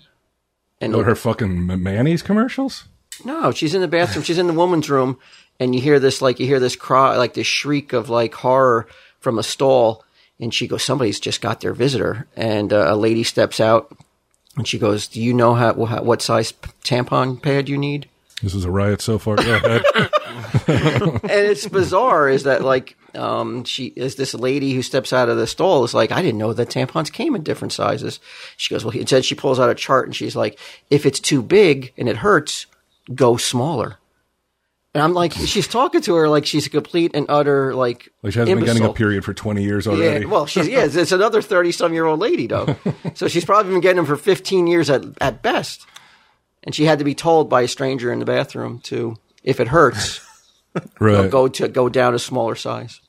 [0.81, 2.83] And Oh, her fucking ma- mayonnaise commercials?
[3.23, 4.23] No, she's in the bathroom.
[4.23, 5.17] She's in the woman's room,
[5.59, 8.87] and you hear this like you hear this cry, like this shriek of like horror
[9.19, 10.03] from a stall,
[10.39, 13.95] and she goes, "Somebody's just got their visitor." And uh, a lady steps out,
[14.55, 18.07] and she goes, "Do you know how, wha- what size tampon pad you need?"
[18.41, 19.37] This is a riot so far.
[20.67, 25.37] And it's bizarre is that like um she is this lady who steps out of
[25.37, 28.19] the stall is like i didn't know that tampons came in different sizes
[28.57, 30.57] she goes well instead she pulls out a chart and she's like
[30.89, 32.65] if it's too big and it hurts
[33.13, 33.97] go smaller
[34.93, 38.33] and i'm like she's talking to her like she's a complete and utter like Like
[38.33, 38.93] she hasn't been getting a imbecile.
[38.93, 40.25] period for 20 years already.
[40.25, 42.75] yeah, well, she's yeah, it's, it's another thirty-some-year-old lady though,
[43.15, 45.85] so she's probably been getting them for fifteen years at at best,
[46.63, 49.67] and she had to be told by a stranger in the bathroom to, if it
[49.69, 50.19] hurts,
[50.99, 51.29] right.
[51.31, 52.99] go to go down a smaller size.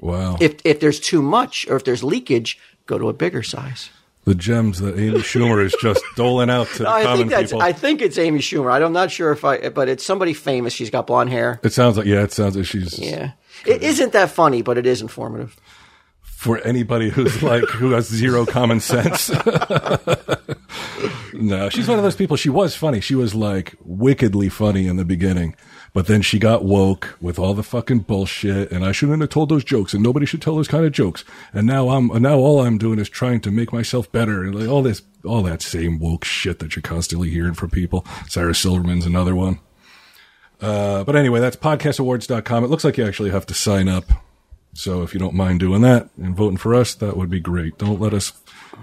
[0.00, 0.36] wow.
[0.40, 3.90] If if there's too much or if there's leakage, go to a bigger size.
[4.24, 7.52] The gems that Amy Schumer is just doling out to the I common think that's
[7.52, 7.62] people.
[7.62, 8.82] I think it's Amy Schumer.
[8.84, 10.72] I'm not sure if I, but it's somebody famous.
[10.72, 11.60] She's got blonde hair.
[11.62, 13.32] it sounds like, yeah, it sounds like she's Yeah,
[13.66, 15.56] it isn't that funny, but it is informative.
[16.22, 19.30] for anybody who's like, who has zero common sense.
[21.32, 22.36] no, she's one of those people.
[22.36, 23.00] She was funny.
[23.00, 25.56] She was like wickedly funny in the beginning.
[25.94, 29.48] But then she got woke with all the fucking bullshit, and I shouldn't have told
[29.48, 31.24] those jokes, and nobody should tell those kind of jokes.
[31.52, 34.68] And now I'm now all I'm doing is trying to make myself better, and like
[34.68, 38.04] all this, all that same woke shit that you're constantly hearing from people.
[38.26, 39.60] Sarah Silverman's another one.
[40.60, 42.64] Uh, but anyway, that's podcastawards.com.
[42.64, 44.04] It looks like you actually have to sign up.
[44.72, 47.78] So if you don't mind doing that and voting for us, that would be great.
[47.78, 48.32] Don't let us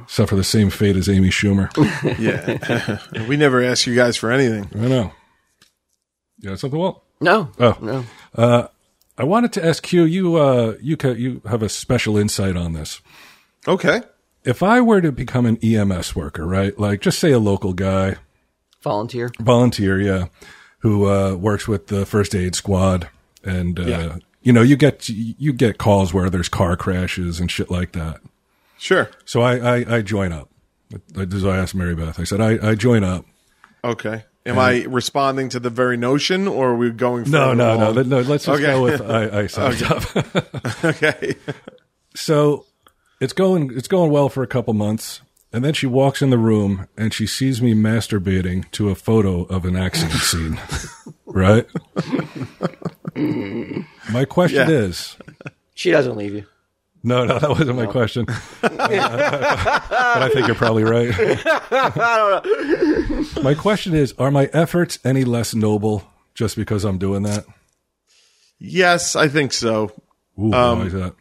[0.08, 1.70] suffer the same fate as Amy Schumer.
[2.20, 3.00] Yeah.
[3.28, 4.70] we never ask you guys for anything.
[4.76, 5.12] I know.
[6.42, 7.04] You got something, Walt?
[7.22, 7.50] No.
[7.60, 7.78] Oh,
[8.36, 8.70] No.
[9.18, 10.04] I wanted to ask you.
[10.04, 13.02] You, uh, you, ca- you have a special insight on this.
[13.68, 14.02] Okay.
[14.44, 16.78] If I were to become an EMS worker, right?
[16.80, 18.16] Like, just say a local guy,
[18.82, 19.30] Volunteer.
[19.40, 20.28] volunteer, yeah,
[20.80, 23.10] who uh, works with the first aid squad,
[23.44, 24.16] and uh, Yeah.
[24.42, 28.20] you know, you get you get calls where there's car crashes and shit like that.
[28.80, 29.12] Sure.
[29.26, 30.50] So I, I, I join up.
[31.10, 32.20] This is what I asked Mary Beth.
[32.20, 33.26] I said, I, I join up.
[33.84, 34.24] Okay.
[34.46, 37.92] Am I responding to the very notion or are we going No, further no, no,
[37.92, 38.10] along?
[38.10, 38.20] no.
[38.22, 38.64] Let's just Okay.
[38.72, 40.04] go with I, I signed up.
[40.86, 41.36] okay.
[42.16, 42.66] so
[43.20, 45.22] it's going, it's going well for a couple months.
[45.54, 49.44] And then she walks in the room and she sees me masturbating to a photo
[49.44, 50.60] of an accident scene.
[51.26, 51.68] right?
[54.12, 54.76] My question Yeah.
[54.76, 55.18] is,
[55.76, 56.46] She doesn't leave you.
[57.04, 58.26] No, no, that wasn't my question.
[58.62, 61.10] but I think you're probably right.
[63.44, 66.04] My question is, are my efforts any less noble
[66.36, 67.46] just because I'm doing that?
[68.60, 69.92] Yes, I think so.
[70.40, 71.16] Ooh, Um, why is that?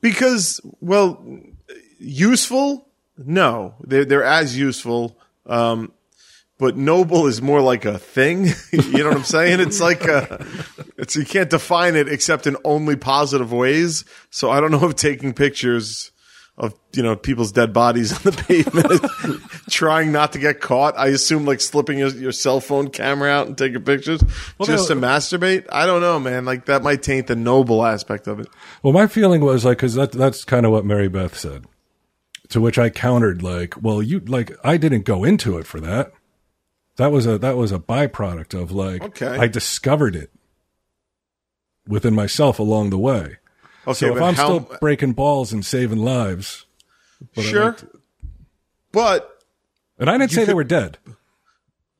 [0.00, 1.24] Because, well,
[1.98, 2.88] useful?
[3.16, 5.16] No, they're they're as useful.
[5.46, 5.92] Um,
[6.58, 8.46] but noble is more like a thing.
[8.72, 9.60] you know what I'm saying?
[9.60, 10.44] It's like a,
[10.96, 14.04] it's you can't define it except in only positive ways.
[14.30, 16.12] So I don't know if taking pictures
[16.56, 20.96] of you know people's dead bodies on the pavement, trying not to get caught.
[20.96, 24.22] I assume like slipping your, your cell phone camera out and taking pictures
[24.62, 25.66] just no- to masturbate.
[25.72, 26.44] I don't know, man.
[26.44, 28.46] Like that might taint the noble aspect of it.
[28.82, 31.66] Well, my feeling was like, because that, that's kind of what Mary Beth said.
[32.50, 36.12] To which I countered, like, well, you, like, I didn't go into it for that.
[36.96, 39.26] That was a, that was a byproduct of like, Okay.
[39.38, 40.30] I discovered it
[41.88, 43.38] within myself along the way.
[43.86, 46.64] Okay, So if I'm how- still breaking balls and saving lives,
[47.34, 47.88] but sure, like to-
[48.92, 49.38] but
[49.98, 50.98] and I didn't say they were dead.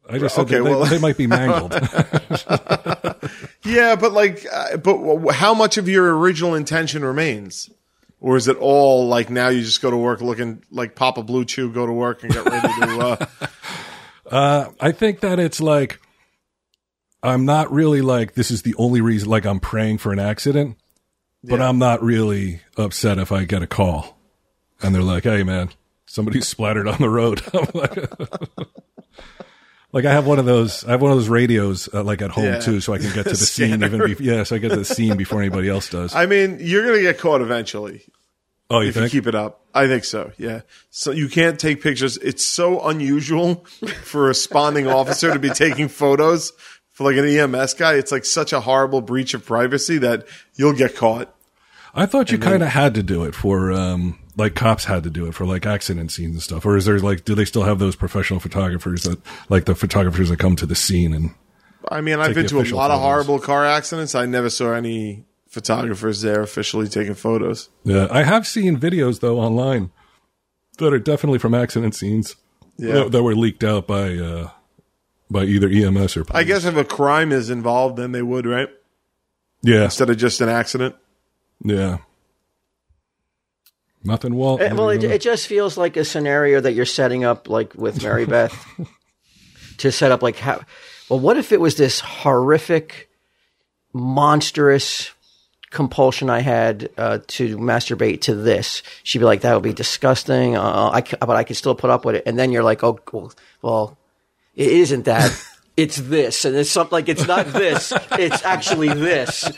[0.09, 1.73] I just said Okay, that they, well- they might be mangled.
[3.65, 7.71] yeah, but like, uh, but how much of your original intention remains,
[8.21, 11.45] or is it all like now you just go to work looking like Papa Blue
[11.45, 12.99] Chew, go to work and get ready to?
[13.01, 13.27] Uh,
[14.31, 16.01] I think that it's like
[17.23, 20.77] I'm not really like this is the only reason like I'm praying for an accident,
[21.43, 21.69] but Yeah.
[21.69, 24.19] I'm not really upset if I get a call
[24.83, 25.71] and they're like, "Hey man,
[26.07, 27.99] somebody's splattered on the road." I'm like,
[29.93, 32.31] like I have one of those I have one of those radios uh, like at
[32.31, 32.61] home Yeah.
[32.61, 34.77] too so I can get to the scene even before yeah, so I get to
[34.77, 36.15] the scene before anybody else does.
[36.15, 38.03] I mean, you're gonna get caught eventually
[38.71, 39.61] oh, you if you keep it up.
[39.75, 40.33] I think so.
[40.39, 40.63] Yeah.
[40.91, 42.17] So you can't take pictures.
[42.19, 43.57] It's so unusual
[44.05, 46.53] for a responding officer to be taking photos
[46.93, 47.95] for like an EMS guy.
[47.95, 51.35] It's like such a horrible breach of privacy that you'll get caught.
[51.97, 55.11] I thought you kind of had to do it for, um, like cops had to
[55.11, 56.67] do it for like accident scenes and stuff.
[56.67, 60.29] Or is there like, do they still have those professional photographers that, like the photographers
[60.29, 61.31] that come to the scene and,
[61.89, 64.15] I mean, I've been to a lot of horrible car accidents.
[64.15, 67.71] I never saw any photographers there officially taking photos.
[67.85, 69.91] yeah, I have seen videos though online
[70.79, 72.37] that are definitely from accident scenes
[72.77, 72.95] Yeah.
[72.95, 74.51] that, that were leaked out by, uh,
[75.31, 76.41] by either EMS or police.
[76.41, 78.69] I guess if a crime is involved, then they would, right?
[79.63, 79.85] Yeah.
[79.85, 80.97] Instead of just an accident.
[81.65, 81.99] Yeah.
[84.03, 84.61] Nothing, Walt.
[84.61, 88.03] Eh, well, it, it just feels like a scenario that you're setting up, like with
[88.03, 88.53] Mary Beth,
[89.79, 90.61] to set up like how.
[91.09, 93.09] Well, what if it was this horrific,
[93.95, 95.14] monstrous
[95.75, 98.83] compulsion I had uh, to masturbate to this?
[99.03, 102.05] She'd be like, "That would be disgusting," uh, I but I could still put up
[102.05, 102.23] with it.
[102.25, 103.99] And then you're like, "Oh, well, well
[104.55, 105.31] it isn't that."
[105.77, 107.93] It's this, and it's something like it's not this.
[108.13, 109.51] It's actually this.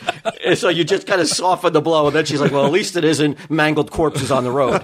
[0.43, 2.71] And so you just kind of soften the blow, and then she's like, "Well, at
[2.71, 4.83] least it isn't mangled corpses on the road."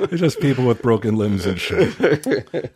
[0.00, 1.96] it's just people with broken limbs and shit.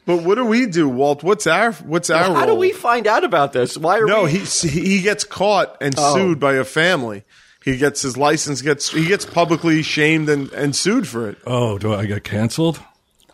[0.06, 1.22] But what do we do, Walt?
[1.22, 3.76] What's our what's our How do we find out about this?
[3.76, 4.32] Why are No, we?
[4.38, 6.14] he he gets caught and Oh.
[6.14, 7.24] sued by a family.
[7.64, 11.36] He gets his license gets he gets publicly shamed and, and sued for it.
[11.46, 12.80] Oh, do I get canceled?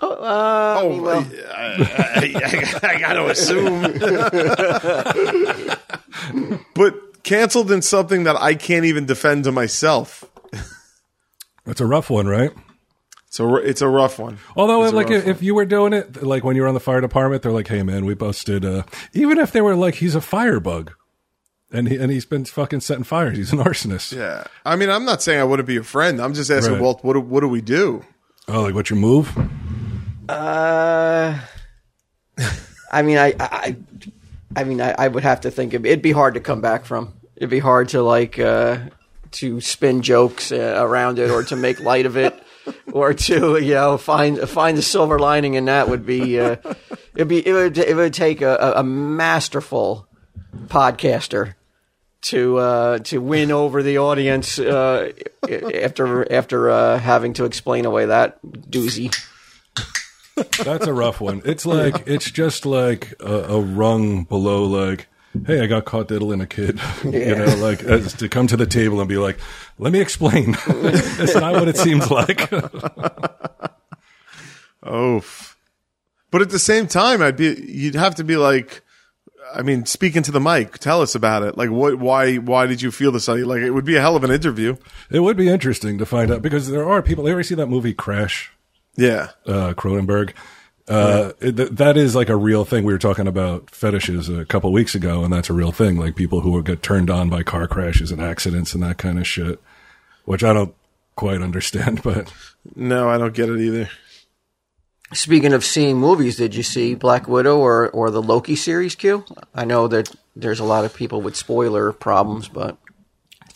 [0.03, 3.83] Oh, uh, Oh, well, I, I, I got to assume.
[6.75, 10.25] but canceled in something that I can't even defend to myself.
[11.65, 12.51] That's a rough one, right?
[13.31, 14.38] So it's a rough one.
[14.57, 16.75] Although, It's a like, rough if you were doing it, like when you were on
[16.75, 18.83] the fire department, they're like, "Hey, man, we busted." Uh,
[19.15, 20.93] even if they were like, "He's a firebug,"
[21.73, 23.38] and he and he's been fucking setting fires.
[23.38, 24.15] He's an arsonist.
[24.15, 24.45] Yeah.
[24.67, 26.21] I mean, I'm not saying I wouldn't be a friend.
[26.21, 26.83] I'm just asking, Right.
[26.83, 28.05] Walt, what do, what do we do?
[28.49, 29.33] Oh, like what's your move?
[30.29, 31.39] Uh,
[32.91, 33.77] I mean, I, I,
[34.55, 36.85] I mean, I, I would have to think of, it'd be hard to come back
[36.85, 37.15] from.
[37.37, 38.79] It'd be hard to like uh,
[39.33, 42.35] to spin jokes uh, around it or to make light of it.
[42.93, 46.55] Or to you know find find the silver lining in that would be uh,
[47.17, 50.07] it'd be it would it would take a, a- masterful
[50.69, 51.55] podcaster
[52.21, 55.11] to uh, to win over the audience uh,
[55.51, 59.13] after after uh, having to explain away that doozy.
[60.64, 61.42] That's a rough one.
[61.44, 64.64] It's like it's just like a, a rung below.
[64.64, 65.09] Like,
[65.46, 66.81] hey, I got caught diddling a kid.
[67.05, 69.38] you know, like as to come to the table and be like,
[69.78, 70.57] let me explain.
[70.66, 72.50] it's not what it seems like.
[74.85, 75.22] Oh,
[76.33, 77.55] but at the same time, I'd be.
[77.68, 78.83] You'd have to be like.
[79.55, 81.57] I mean, speaking to the mic, tell us about it.
[81.57, 82.00] Like, what?
[82.00, 82.37] Why?
[82.37, 83.28] Why did you feel this?
[83.28, 84.76] Like, it would be a hell of an interview.
[85.09, 87.26] it would be interesting to find out because there are people.
[87.26, 88.50] You ever see that movie Crash?
[88.96, 89.28] Yeah.
[89.46, 90.33] uh, Cronenberg.
[90.88, 92.85] Uh, it- th- that is like a real thing.
[92.85, 95.96] We were talking about fetishes a couple weeks ago, and that's a real thing.
[95.96, 99.26] Like people who get turned on by car crashes and accidents and that kind of
[99.26, 99.61] shit,
[100.24, 100.74] which I don't
[101.16, 102.02] quite understand.
[102.05, 102.33] But
[102.74, 103.88] No, I don't get it either.
[105.12, 109.24] Speaking of seeing movies, did you see Black Widow or, or the Loki series, Q?
[109.55, 112.78] I know that there's a lot of people with spoiler problems, but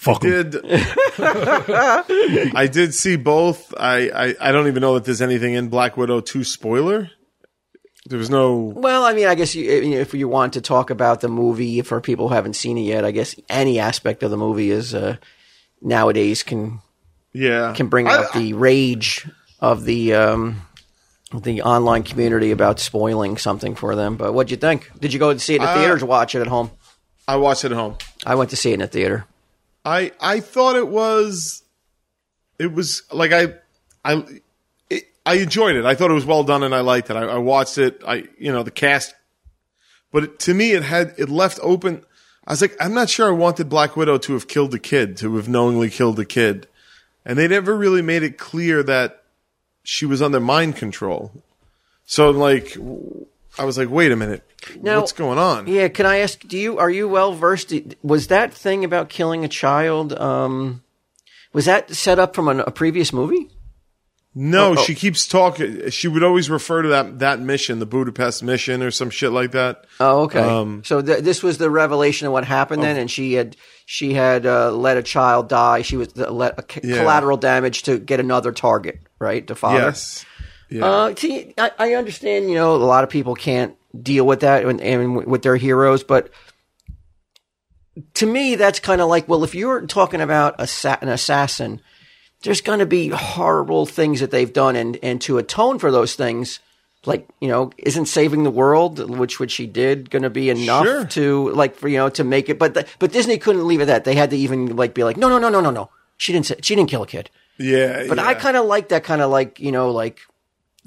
[0.07, 0.51] fuck 'em.
[0.51, 0.57] Did
[2.55, 3.75] I did see both?
[3.79, 7.11] I, I I don't even know that there's anything in Black Widow two spoiler.
[8.09, 8.55] There was no.
[8.77, 12.01] well, I mean, I guess you, if you want to talk about the movie for
[12.01, 15.17] people who haven't seen it yet, I guess any aspect of the movie is uh,
[15.83, 16.81] nowadays can
[17.33, 17.73] Yeah.
[17.75, 19.27] can bring I- out the rage
[19.61, 20.63] of the um,
[21.35, 24.17] the online community about spoiling something for them.
[24.17, 24.89] But what'd you think?
[25.01, 26.71] Did you go to see it in the Uh, theaters or watch it at home?
[27.27, 27.97] I watched it at home.
[28.25, 29.27] I went to see it in the theater.
[29.87, 31.63] I I thought it was,
[32.59, 33.55] it was like I
[34.05, 34.25] I
[34.91, 35.85] it, I enjoyed it.
[35.85, 37.17] I thought it was well done and I liked it.
[37.17, 38.03] I, I watched it.
[38.07, 39.15] I you know the cast,
[40.11, 42.05] but it, to me it had it left open.
[42.47, 45.17] I was like, I'm not sure I wanted Black Widow to have killed the kid,
[45.19, 46.67] to have knowingly killed the kid,
[47.25, 49.23] and they never really made it clear that
[49.85, 51.33] she was under mind control.
[52.07, 52.77] So like,
[53.59, 54.43] I was like, wait a minute,
[54.81, 55.67] Now- what's going on?
[55.67, 56.41] Yeah, can I ask?
[56.47, 57.73] Do you are you well versed?
[58.03, 60.13] Was that thing about killing a child?
[60.13, 60.83] Um,
[61.53, 63.49] was that set up from an, a previous movie?
[64.39, 64.83] No, Oh, oh.
[64.83, 65.89] she keeps talking.
[65.89, 69.53] She would always refer to that that mission, the Budapest mission, or some shit like
[69.53, 69.87] that.
[69.99, 70.41] Oh, okay.
[70.41, 74.13] Um, so th- this was the revelation of what happened then, and she had she
[74.13, 75.81] had uh, let a child die.
[75.81, 76.99] She was the, let a c- Yeah.
[76.99, 79.47] collateral damage to get another target, right?
[79.47, 79.79] To father.
[79.79, 80.27] Yes.
[80.69, 80.85] Yeah.
[80.85, 82.49] Uh, see, I, I understand.
[82.49, 86.03] You know, a lot of people can't deal with that and, and with their heroes,
[86.05, 86.31] but
[88.15, 91.81] to me, that's kind of like, well, if you're talking about assa- an assassin,
[92.43, 96.15] there's going to be horrible things that they've done, and and to atone for those
[96.15, 96.61] things,
[97.07, 100.85] like you know, isn't saving the world, which which she did, going to be enough
[100.85, 101.05] Sure.
[101.07, 102.59] to like for you know to make it?
[102.59, 104.05] But the, but Disney couldn't leave it at that.
[104.05, 105.91] They had to even like be like, no, no, no, no, no, no.
[106.19, 106.47] She didn't.
[106.47, 107.31] Say, she didn't kill a kid.
[107.59, 108.05] yeah.
[108.09, 110.21] But I kind of like that kind of like you know like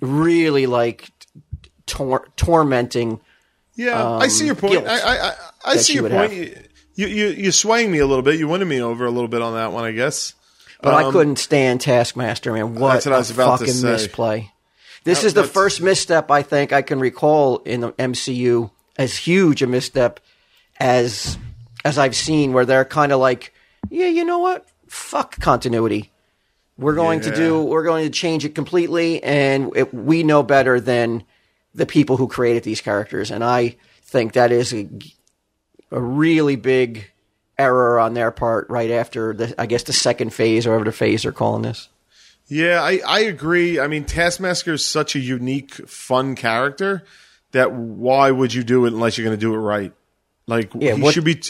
[0.01, 1.09] really like
[1.85, 3.19] tor- tormenting.
[3.75, 4.07] yeah.
[4.17, 4.87] I see your point.
[4.87, 5.33] I I, I,
[5.65, 6.31] I see your point.
[6.33, 6.65] have.
[6.95, 8.37] You you you're swaying me a little bit.
[8.39, 10.33] You winning me over a little bit on that one, I guess.
[10.81, 12.75] But I Um, couldn't stand Taskmaster, man.
[12.75, 13.91] What, That's what I was about to fucking say.
[13.91, 14.51] misplay.
[15.03, 19.15] This That- is the first misstep I think I can recall in the MCU as
[19.17, 20.19] huge a misstep
[20.79, 21.37] as
[21.85, 23.53] as I've seen, where they're kind of like,
[23.89, 24.67] yeah, you know what?
[24.87, 26.11] Fuck continuity.
[26.79, 27.61] We're going to do.
[27.61, 31.23] We're going to change it completely, and it, we know better than
[31.75, 33.31] the people who created these characters.
[33.31, 34.87] And I think that is a,
[35.91, 37.11] a really big
[37.57, 38.69] error on their part.
[38.69, 41.89] Right after the, I guess the second phase, or whatever the phase they're calling this.
[42.47, 43.79] Yeah, I, I agree.
[43.79, 47.03] I mean, Taskmaster is such a unique, fun character
[47.51, 49.93] that why would you do it unless you're going to do it right?
[50.47, 51.41] Like Yeah, he what- should be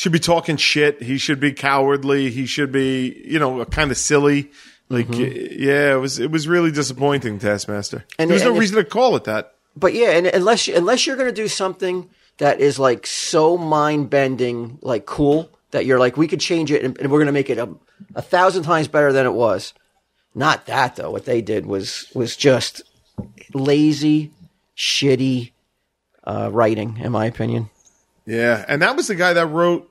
[0.00, 1.02] should be talking shit.
[1.02, 2.30] He should be cowardly.
[2.30, 4.50] He should be you know kind of silly.
[4.88, 7.38] Like yeah, it was it was really disappointing.
[7.38, 7.98] Taskmaster.
[7.98, 8.14] Mm-hmm.
[8.22, 9.52] And- there was no and if- reason to call it that.
[9.76, 12.08] but yeah, and unless you, unless you're going to do something
[12.38, 16.82] that is like so mind bending, like cool that you're like we could change it
[16.82, 17.68] and, and we're going to make it a,
[18.14, 19.74] a thousand times better than it was.
[20.34, 21.10] Not that though.
[21.10, 22.80] What they did was was just
[23.52, 24.32] lazy,
[24.78, 25.52] shitty
[26.24, 27.68] uh, writing, in my opinion.
[28.26, 29.89] Yeah, and that was the guy that wrote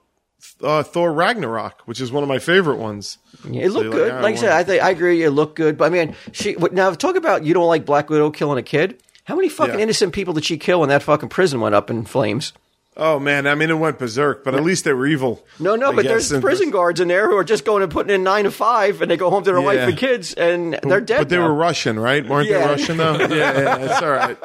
[0.64, 3.18] uh, Thor Ragnarok, which is one of my favorite ones.
[3.50, 4.14] Yeah, it looked you're good.
[4.14, 5.24] like, Like, "Ah, I said, I think I agree.
[5.24, 8.32] It looked good, but I mean, she now talk about you don't like Black Widow
[8.32, 9.02] killing a kid.
[9.26, 9.82] How many fucking Yeah.
[9.84, 12.52] innocent people did she kill when that fucking prison went up in flames?
[12.98, 15.46] Oh man, I mean it went berserk, but at least they were evil.
[15.60, 17.90] No, no, I but guess, there's prison guards in there who are just going and
[17.92, 20.74] putting in nine to five, and they go home to their wife and kids, and
[20.84, 21.20] they're dead.
[21.20, 21.48] But they now.
[21.48, 22.28] were Russian, right?
[22.28, 22.60] Weren't Yeah.
[22.60, 23.14] they Russian though?
[23.20, 24.38] yeah, yeah, it's all right.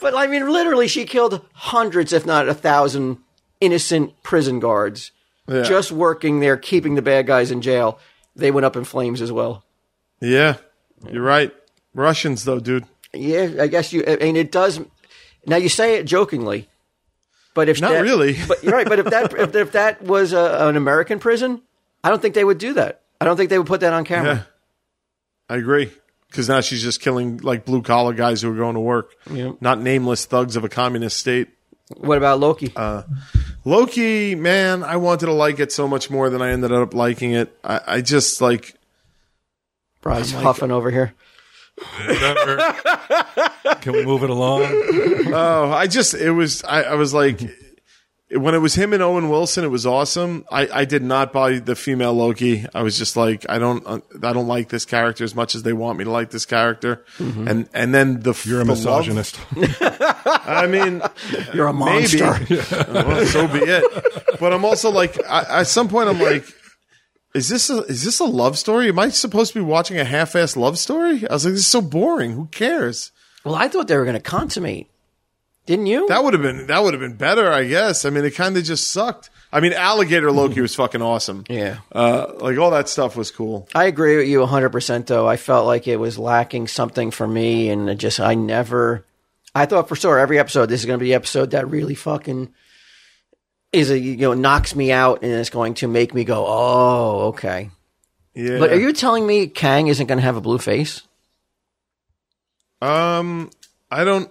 [0.00, 3.18] But I mean, literally, she killed hundreds, if not a thousand,
[3.60, 5.12] innocent prison guards
[5.48, 5.62] Yeah.
[5.62, 7.98] just working there, keeping the bad guys in jail.
[8.36, 9.64] They went up in flames as well.
[10.20, 10.56] Yeah,
[11.10, 11.52] you're right.
[11.94, 12.84] Russians though, dude.
[13.12, 14.04] Yeah, I guess you.
[14.06, 14.80] I mean, it does.
[15.46, 16.68] Now you say it jokingly,
[17.54, 18.36] but if Not that- really.
[18.48, 18.86] But you're right.
[18.88, 21.62] But if that if, if that was a, an American prison,
[22.04, 23.02] I don't think they would do that.
[23.20, 24.34] I don't think they would put that on camera.
[24.34, 24.42] Yeah,
[25.48, 25.90] I agree.
[26.28, 29.52] Because now she's just killing like blue collar guys who are going to work, Yeah.
[29.60, 31.48] not nameless thugs of a communist state.
[31.96, 32.72] What about Loki?
[32.76, 33.02] Uh,
[33.64, 37.32] Loki, man, I wanted to like it so much more than I ended up liking
[37.32, 37.56] it.
[37.62, 38.74] I, I just like
[40.00, 41.12] Bryce huffing over here.
[42.06, 42.56] Whatever.
[43.80, 44.62] Can we move it along?
[45.32, 47.40] Oh, I just it was I, I was like
[48.32, 50.44] when it was him and Owen Wilson, it was awesome.
[50.52, 52.64] I, I did not buy the female Loki.
[52.74, 55.62] I was just like I don't uh, I don't like this character as much as
[55.62, 57.04] they want me to like this character.
[57.18, 59.38] And and then the You're a the love- misogynist.
[60.30, 61.02] I mean,
[61.54, 62.46] You're a maybe monster.
[62.92, 64.38] well, so be it.
[64.38, 66.44] But I'm also like I, at some point I'm like.
[67.32, 68.88] Is this a is this a love story?
[68.88, 71.28] Am I supposed to be watching a half-assed love story?
[71.28, 72.32] I was like, this is so boring.
[72.32, 73.12] Who cares?
[73.44, 74.90] Well, I thought they were going to consummate.
[75.64, 76.08] Didn't you?
[76.08, 78.04] That would have been that would have been better, I guess.
[78.04, 79.30] I mean, it kind of just sucked.
[79.52, 81.44] I mean, Alligator Loki was fucking awesome.
[81.48, 81.78] yeah.
[81.92, 83.68] Uh, like all that stuff was cool.
[83.76, 85.28] I agree with you 100%, though.
[85.28, 89.04] I felt like it was lacking something for me, and it just, I never,
[89.54, 91.94] I thought for sure every episode, this is going to be the episode that really
[91.94, 92.52] fucking
[93.72, 97.20] is a, you know, knocks me out and it's going to make me go, oh,
[97.28, 97.70] okay.
[98.34, 98.58] Yeah.
[98.58, 101.02] But are you telling me Kang isn't going to have a blue face?
[102.80, 103.50] Um,
[103.90, 104.30] I don't.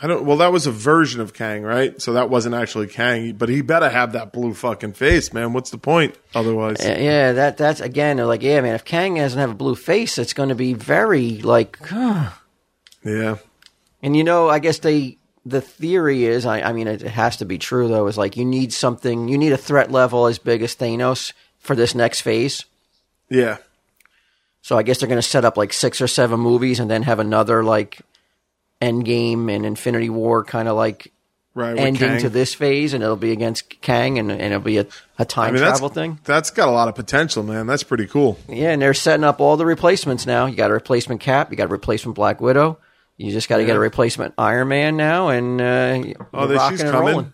[0.00, 0.24] I don't.
[0.24, 2.00] Well, that was a version of Kang, right?
[2.00, 5.52] So that wasn't actually Kang, but he better have that blue fucking face, man.
[5.52, 6.84] What's the point otherwise?
[6.84, 8.74] Uh, Yeah, that that's again like, yeah, man.
[8.74, 13.38] If Kang doesn't have a blue face, it's going to be very like, Yeah.
[14.02, 17.44] And you know, I guess they the theory is, I, I mean, it has to
[17.44, 18.06] be true though.
[18.06, 21.74] Is like you need something, you need a threat level as big as Thanos for
[21.74, 22.64] this next phase.
[23.28, 23.58] Yeah.
[24.62, 27.02] So I guess they're going to set up like six or seven movies and then
[27.04, 28.02] have another like
[28.82, 31.12] Endgame and Infinity War kind of like
[31.54, 31.76] Right.
[31.76, 34.86] ending to this phase, and it'll be against Kang, and, and it'll be a,
[35.18, 36.20] a time I mean, that's, travel thing.
[36.22, 37.66] That's got a lot of potential, man.
[37.66, 38.38] That's pretty cool.
[38.48, 40.46] Yeah, and they're setting up all the replacements now.
[40.46, 42.78] You got a replacement Cap, you got a replacement Black Widow.
[43.18, 46.56] You just got to get a replacement Iron Man now, and uh, Oh, you're there,
[46.56, 47.32] rocking she's and coming.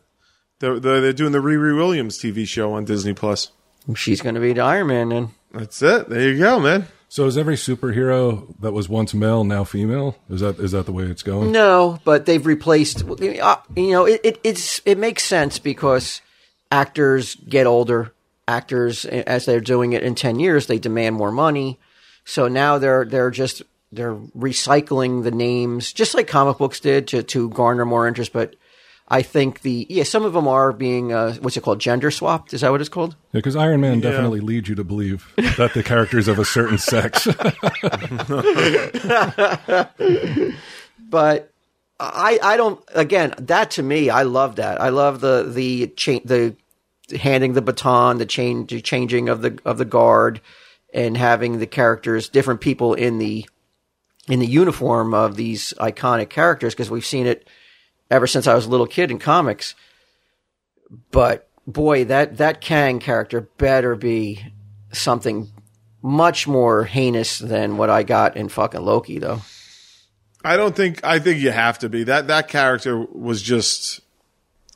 [0.58, 3.52] They're, they're they're doing the Riri Williams TV show on Disney Plus.
[3.94, 5.28] She's going to be the Iron Man then.
[5.52, 6.08] That's it.
[6.08, 6.86] There you go, man.
[7.10, 10.16] So is every superhero that was once male now female?
[10.30, 11.52] Is that is that the way it's going?
[11.52, 13.04] No, but they've replaced.
[13.06, 16.22] uh, You know, it, it it's it makes sense because
[16.72, 18.12] actors get older.
[18.48, 21.78] Actors, as they're doing it in ten years, they demand more money.
[22.24, 23.62] So now they're they're just
[23.94, 28.32] they're recycling the names, just like comic books did, to to garner more interest.
[28.32, 28.56] But
[29.08, 32.54] I think the yeah, some of them are being uh, what's it called, gender swapped?
[32.54, 33.16] Is that what it's called?
[33.32, 36.78] Yeah, because Iron Man definitely leads you to believe that the character's of a certain
[36.78, 37.26] sex.
[40.98, 41.52] but
[42.00, 46.20] I I don't again that to me I love that I love the the cha-
[46.24, 46.56] the
[47.16, 50.40] handing the baton the change the changing of the of the guard
[50.92, 53.46] and having the characters different people in the
[54.28, 57.48] in the uniform of these iconic characters because we've seen it
[58.10, 59.74] ever since I was a little kid in comics
[61.10, 64.44] but boy that that Kang character better be
[64.92, 65.50] something
[66.02, 69.40] much more heinous than what I got in fucking Loki though
[70.44, 71.02] I don't think.
[71.02, 72.26] I think you have to be that.
[72.26, 74.00] That character was just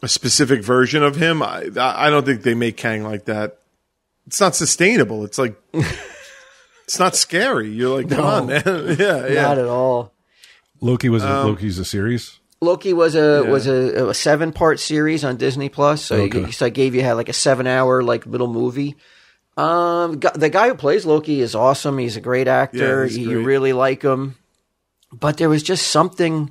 [0.03, 1.42] a specific version of him.
[1.42, 3.59] I, I don't think they make Kang like that.
[4.26, 5.24] It's not sustainable.
[5.24, 5.61] It's like
[6.89, 7.68] it's not scary.
[7.70, 8.62] You're like, come on, man.
[8.66, 9.43] yeah, yeah.
[9.43, 10.14] not at all
[10.80, 12.41] Loki was Um, Loki's a series.
[12.61, 16.03] Loki was a was a, a seven part series on Disney Plus.
[16.05, 16.51] So, Okay.
[16.51, 18.97] so I gave you had like a seven hour like little movie.
[19.57, 21.99] Um, gu- the guy who plays Loki is awesome.
[21.99, 23.03] He's a great actor.
[23.03, 23.45] Yeah, he's you great.
[23.45, 24.36] really like him.
[25.12, 26.51] But there was just something.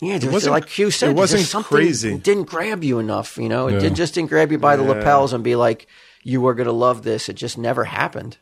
[0.00, 2.12] Yeah, there was, wasn't- like Hugh said, it there was wasn't something crazy.
[2.14, 3.38] It didn't grab you enough.
[3.38, 3.78] You know, it Yeah.
[3.80, 4.90] did, just didn't grab you by the Yeah.
[4.90, 5.86] lapels and be like,
[6.22, 8.36] "You were going to love this." It just never happened.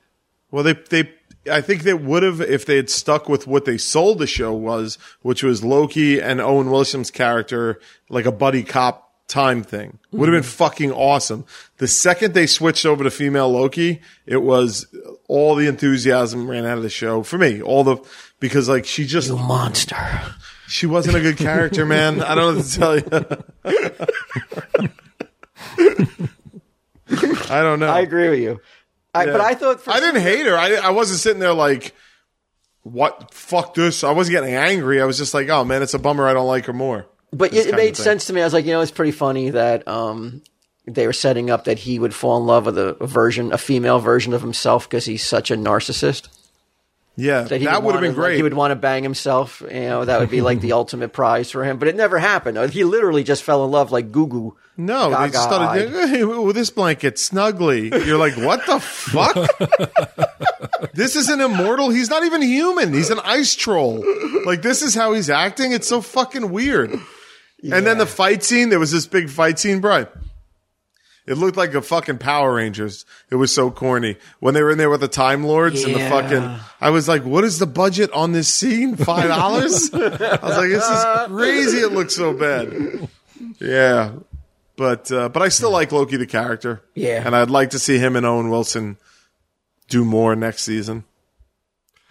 [0.54, 1.10] Well, they they
[1.50, 4.52] I think they would have if they had stuck with what they sold the show
[4.52, 9.98] was, which was Loki and Owen Wilson's character, like a buddy cop time thing.
[10.12, 10.56] Would have been mm-hmm.
[10.56, 11.44] fucking awesome.
[11.78, 14.86] The second they switched over to female Loki, it was
[15.26, 17.60] all the enthusiasm ran out of the show for me.
[17.60, 17.96] All the
[18.38, 19.96] because like she just You monster.
[20.68, 22.22] She wasn't a good character, man.
[22.22, 23.08] I don't know what to tell you.
[27.50, 27.88] I don't know.
[27.88, 28.60] I agree with you.
[29.14, 30.56] I, But I thought for I didn't hate her.
[30.56, 31.94] I, I wasn't sitting there like,
[32.82, 33.32] what?
[33.32, 34.04] Fuck this.
[34.04, 35.00] I wasn't getting angry.
[35.00, 36.26] I was just like, oh man, it's a bummer.
[36.26, 37.06] I don't like her more.
[37.32, 38.40] But it, it made sense to me.
[38.40, 40.42] I was like, you know, it's pretty funny that um,
[40.86, 43.58] they were setting up that he would fall in love with a, a version, a
[43.58, 46.28] female version of himself because he's such a narcissist.
[47.16, 48.30] Yeah, That, that would have been great.
[48.30, 49.60] Like, he would want to bang himself.
[49.60, 51.78] You know, that would be like the ultimate prize for him.
[51.78, 52.70] But it never happened.
[52.70, 54.56] He literally just fell in love like Goo Goo.
[54.76, 57.88] no, they just started hey, with this blanket snugly.
[57.88, 59.34] You're like, what the fuck?
[60.94, 61.90] this is an immortal.
[61.90, 62.92] He's not even human.
[62.92, 64.04] He's an ice troll.
[64.44, 65.70] Like this is how he's acting.
[65.70, 66.90] It's so fucking weird.
[67.62, 68.68] And then the fight scene.
[68.70, 70.06] There was this big fight scene, bro.
[71.26, 73.06] It looked like a fucking Power Rangers.
[73.30, 76.00] It was so corny when they were in there with the Time Lords and the
[76.00, 76.60] fucking.
[76.80, 78.94] I was like, "What is the budget on this scene?
[78.96, 81.78] Five dollars?" I was like, "This is crazy.
[81.78, 83.08] It looks so bad."
[83.58, 84.12] Yeah,
[84.76, 86.82] but uh, but I still like Loki the character.
[86.94, 87.22] Yeah.
[87.24, 88.98] and I'd like to see him and Owen Wilson
[89.88, 91.04] do more next season.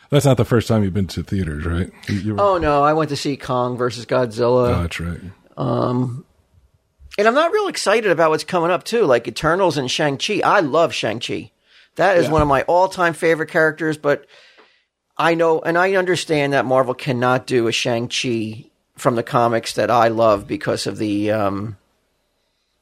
[0.10, 1.92] That's not the first time you've been to theaters, right?
[2.08, 4.76] You, you were, Oh no, I went to see Kong versus Godzilla.
[4.76, 5.20] oh, that's right.
[7.18, 10.42] And I'm not real excited about what's coming up too, like Eternals and Shang Chi.
[10.44, 11.52] I love Shang Chi.
[11.96, 12.32] That is Yeah.
[12.32, 13.98] one of my all-time favorite characters.
[13.98, 14.26] But
[15.18, 19.74] I know, and I understand that Marvel cannot do a Shang Chi from the comics
[19.74, 21.78] that I love because of the um,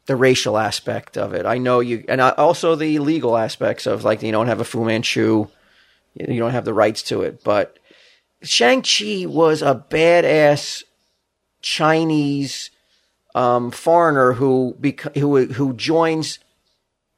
[0.06, 1.46] the racial aspect of it.
[1.46, 4.66] I know you, and I, also the legal aspects of like you don't have a
[4.66, 5.48] Fu Manchu,
[6.16, 7.44] you don't have the rights to it.
[7.44, 7.78] But
[8.44, 10.84] Shang Chi was a badass
[11.62, 12.72] Chinese
[13.36, 16.40] um, foreigner who bec- who who joins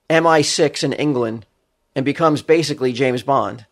[0.10, 1.46] MI6 in England
[1.96, 3.66] and becomes basically James Bond.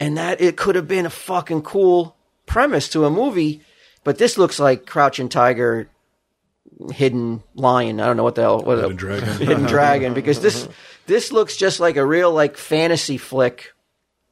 [0.00, 2.16] And that it could have been a fucking cool
[2.46, 3.62] premise to a movie,
[4.04, 5.88] but this looks like Crouching Tiger,
[6.92, 8.00] Hidden Lion.
[8.00, 9.28] I don't know what the hell what Hidden Dragon.
[9.38, 10.68] Hidden Dragon because this
[11.06, 13.72] this looks just like a real like fantasy flick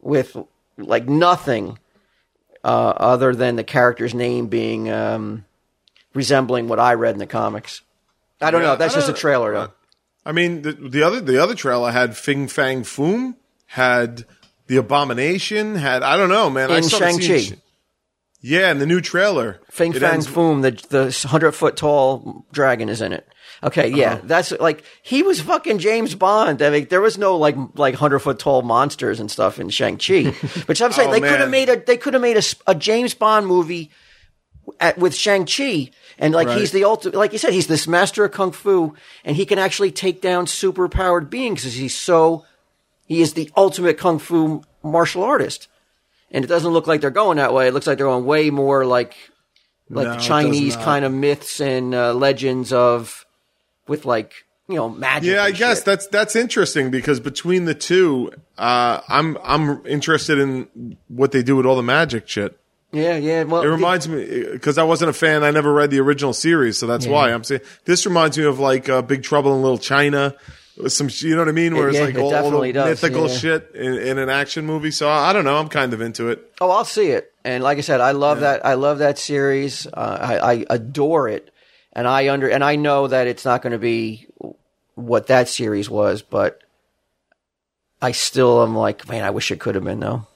[0.00, 0.36] with
[0.78, 1.78] like nothing
[2.62, 5.44] uh, other than the character's name being um,
[6.16, 7.82] resembling what I read in the comics.
[8.40, 8.76] I don't Yeah, know.
[8.76, 9.72] That's I just a trailer, though.
[10.24, 13.36] I mean, the, the other the other trailer had Fing Fang Foom,
[13.66, 14.24] had
[14.66, 16.72] the Abomination, had I don't know, man.
[16.72, 17.56] I In still haven't Shang-Chi.
[18.40, 22.88] Yeah, in the new trailer, Fing Fang ends- Foom, the the hundred foot tall dragon,
[22.88, 23.26] is in it.
[23.64, 24.20] Okay, yeah, Uh-huh.
[24.24, 26.60] that's like he was fucking James Bond.
[26.60, 29.96] I mean, there was no like like hundred foot tall monsters and stuff in Shang
[29.96, 30.24] Chi.
[30.66, 32.74] Which I'm saying Oh, they could have made a they could have made a, a
[32.74, 33.90] James Bond movie
[34.80, 36.58] at, with Shang Chi, and like Right.
[36.58, 37.16] he's the ultimate.
[37.16, 40.46] Like you said, he's this master of kung fu, and he can actually take down
[40.46, 42.44] super powered beings because he's so
[43.06, 45.68] he is the ultimate kung fu martial artist.
[46.30, 47.68] And it doesn't look like they're going that way.
[47.68, 49.14] It looks like they're going way more like
[49.88, 53.24] like No, the Chinese kind of myths and uh, legends of
[53.86, 54.32] with like
[54.68, 55.30] you know magic.
[55.30, 60.38] Yeah, I and guess that's that's interesting because between the two, uh, I'm I'm interested
[60.40, 62.58] in what they do with all the magic shit.
[62.96, 63.42] Yeah, yeah.
[63.44, 65.44] Well, It reminds me because I wasn't a fan.
[65.44, 68.58] I never read the original series, so that's why I'm saying this reminds me of
[68.58, 70.34] like uh, Big Trouble in Little China.
[70.88, 71.74] Some, you know what I mean?
[71.74, 73.36] Where it's yeah, like it all, all the does, mythical yeah.
[73.36, 74.90] shit in, in an action movie.
[74.90, 75.56] So I, I don't know.
[75.56, 76.52] I'm kind of into it.
[76.60, 77.32] oh, I'll see it.
[77.44, 78.66] And like I said, I love that.
[78.66, 79.86] I love that series.
[79.86, 81.50] Uh, I, I adore it,
[81.92, 84.26] and I under and I know that it's not going to be
[84.96, 86.62] what that series was, but
[88.02, 90.26] I still am like, man, I wish it could have been though.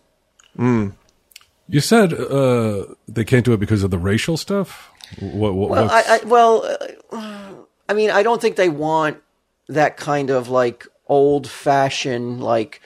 [1.70, 4.90] You said uh, they can't do it because of the racial stuff.
[5.20, 5.54] What?
[5.54, 6.64] what Well, I, I well,
[7.12, 7.52] uh,
[7.88, 9.18] I mean, I don't think they want
[9.68, 12.82] that kind of like old fashioned like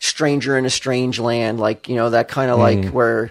[0.00, 3.30] stranger in a strange land, like you know that kind of like where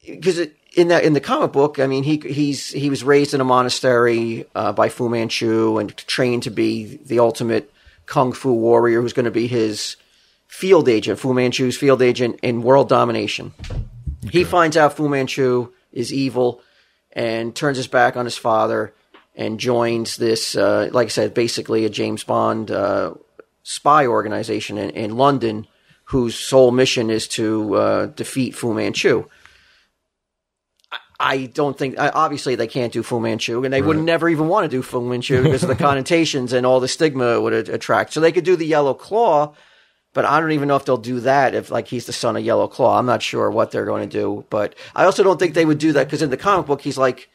[0.00, 0.40] because
[0.74, 3.44] in that in the comic book, I mean, he he's he was raised in a
[3.44, 7.70] monastery uh, by Fu Manchu and trained to be the ultimate
[8.06, 9.96] kung fu warrior, who's going to be his
[10.58, 13.52] field agent, Fu Manchu's field agent in world domination.
[14.30, 16.62] He finds out Fu Manchu is evil
[17.12, 18.94] and turns his back on his father
[19.34, 23.12] and joins this, uh, like I said, basically a James Bond uh,
[23.62, 25.66] spy organization in, in London
[26.04, 29.24] whose sole mission is to uh, defeat Fu Manchu.
[30.92, 34.28] I- I don't think, I- obviously, they can't do Fu Manchu, and they would never
[34.28, 37.42] even want to do Fu Manchu because of the connotations and all the stigma it
[37.42, 38.12] would attract.
[38.12, 39.54] So they could do the Yellow Claw,
[40.16, 42.42] but I don't even know if they'll do that if like he's the son of
[42.42, 42.98] Yellow Claw.
[42.98, 45.76] I'm not sure what they're going to do, but I also don't think they would
[45.76, 47.28] do that because in the comic book he's like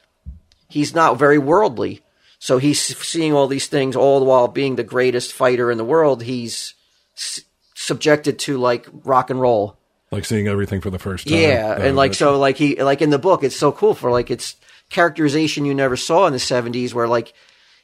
[0.67, 2.01] he's not very worldly.
[2.39, 5.85] So he's seeing all these things all the while being the greatest fighter in the
[5.85, 6.23] world.
[6.23, 6.73] He's
[7.15, 7.41] s-
[7.75, 9.77] subjected to like rock and roll.
[10.09, 11.37] like seeing everything for the first time.
[11.37, 14.31] Yeah, and like so, like he like in the book, it's so cool for like
[14.31, 14.55] it's
[14.89, 17.31] characterization you never saw in the '70s, where like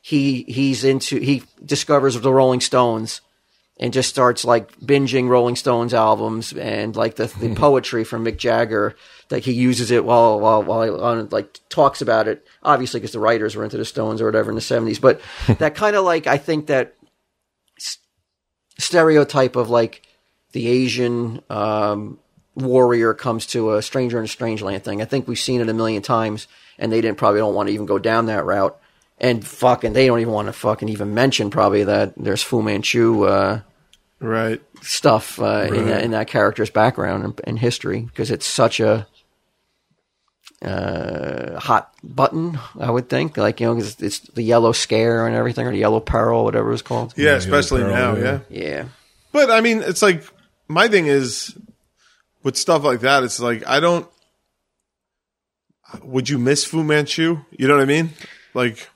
[0.01, 3.21] he he's into he discovers the Rolling Stones
[3.79, 8.37] and just starts like binging Rolling Stones albums and like the, the poetry from Mick
[8.37, 8.95] Jagger.
[9.29, 12.45] Like he uses it while while while he, on, like talks about it.
[12.63, 15.21] Obviously, because the writers were into the Stones or whatever in the '70s, but
[15.59, 16.95] that kind of like I think that
[17.77, 17.99] s-
[18.79, 20.01] stereotype of like
[20.53, 22.19] the Asian um,
[22.55, 25.01] warrior comes to a stranger in a strange land thing.
[25.01, 26.47] I think we've seen it a million times,
[26.79, 28.79] and they didn't probably don't want to even go down that route.
[29.19, 33.23] And fucking, they don't even want to fucking even mention probably that there's Fu Manchu
[33.23, 33.61] uh,
[34.19, 34.61] Right.
[34.81, 39.07] stuff uh, in, that, in that character's background and, and history because it's such a
[40.61, 42.59] uh, hot button.
[42.79, 45.77] I would think, like you know, 'cause it's the yellow scare and everything, or the
[45.77, 47.13] yellow peril, whatever it's called.
[47.15, 48.15] Yeah, Yeah, especially Pearl, now.
[48.15, 48.39] yeah.
[48.49, 48.61] Yeah.
[48.61, 48.85] Yeah.
[49.31, 50.23] But I mean, it's like
[50.67, 51.55] my thing is
[52.43, 53.23] with stuff like that.
[53.23, 54.07] It's like I don't.
[56.03, 57.37] Would you miss Fu Manchu?
[57.51, 58.09] You know what I mean?
[58.53, 58.89] Like,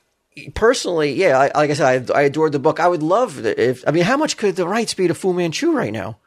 [0.54, 2.80] personally, yeah, I, like I said, I, I adored the book.
[2.80, 3.86] I would love it if.
[3.86, 6.18] I mean, how much could the rights be to Fu Manchu right now?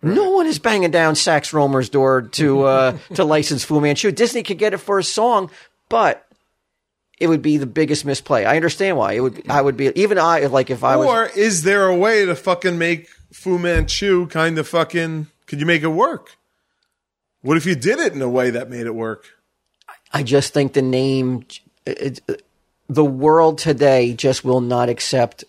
[0.00, 4.12] No one is banging down Sax Rohmer's door to uh, to license Fu Manchu.
[4.12, 5.50] Disney could get it for a song,
[5.88, 6.24] but
[7.18, 8.44] it would be the biggest misplay.
[8.44, 9.50] I understand why it would.
[9.50, 11.06] I would be even I like if I was.
[11.08, 15.26] or is there a way to fucking make Fu Manchu kind of fucking?
[15.46, 16.36] Could you make it work?
[17.40, 19.24] What if you did it in a way that made it work?
[20.12, 21.44] I just think the name,
[21.86, 22.42] it, it-
[22.88, 25.44] the world today just will not accept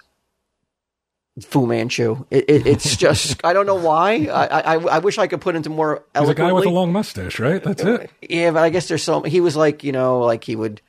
[1.41, 2.25] Fu Manchu.
[2.29, 4.27] It, it, it's just I don't know why.
[4.27, 6.91] I, I I wish I could put into more He's a guy with a long
[6.91, 7.63] mustache, right?
[7.63, 8.11] That's it.
[8.21, 9.23] Yeah, but I guess there's some.
[9.23, 10.81] He was like you know like he would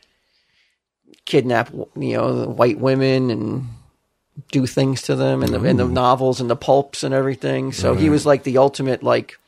[1.24, 3.68] kidnap you know white women and
[4.50, 7.72] do things to them in the in the novels and the pulps and everything.
[7.72, 9.38] So he was like the ultimate like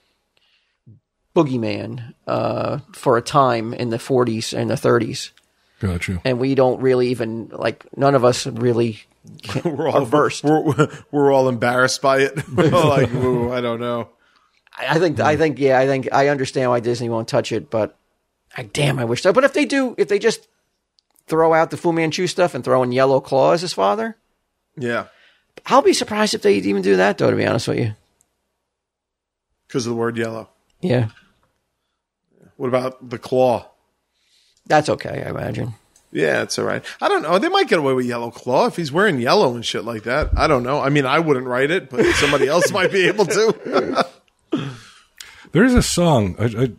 [1.35, 5.31] boogeyman uh, for a time in the 40s and the 30s.
[5.83, 6.21] Got you.
[6.25, 9.03] and we don't really even like none of us really
[9.65, 10.45] We're all are versed.
[10.45, 12.49] We're, we're all embarrassed by it.
[12.57, 14.09] We're all like, ooh, I don't know.
[14.79, 17.69] I I think I think yeah, I think I understand why Disney won't touch it,
[17.71, 17.97] but
[18.57, 19.33] I damn I wish so.
[19.33, 20.47] But if they do, if they just
[21.27, 24.17] throw out the Fu Manchu stuff and throw in Yellow Claw as his father,
[24.77, 25.07] Yeah,
[25.67, 27.19] I'll be surprised if they even do that.
[27.19, 27.95] Though, to be honest with you,
[29.69, 30.49] because of the word yellow.
[30.81, 31.09] yeah,
[32.57, 33.69] What about the claw?
[34.67, 35.23] That's okay.
[35.27, 35.75] I imagine.
[36.15, 36.85] Yeah, it's all right.
[37.01, 37.39] I don't know.
[37.39, 40.31] They might get away with yellow claw if he's wearing yellow and shit like that.
[40.37, 40.79] I don't know.
[40.81, 44.07] I mean, I wouldn't write it, but somebody else might be able to.
[45.53, 46.37] There's a song.
[46.39, 46.73] I, I,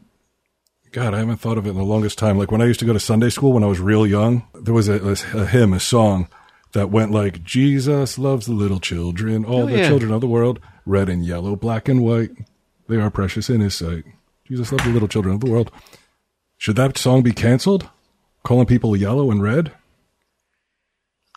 [0.92, 2.38] God, I haven't thought of it in the longest time.
[2.38, 4.74] Like when I used to go to Sunday school when I was real young, there
[4.74, 6.28] was a, a, a hymn, a song
[6.74, 9.88] that went like, Jesus loves the little children, all Oh, the yeah.
[9.88, 12.32] children of the world, red and yellow, black and white.
[12.88, 14.04] They are precious in his sight.
[14.48, 15.72] Jesus loves the little children of the world.
[16.58, 17.90] Should that song be canceled?
[18.44, 19.72] Calling people yellow and red?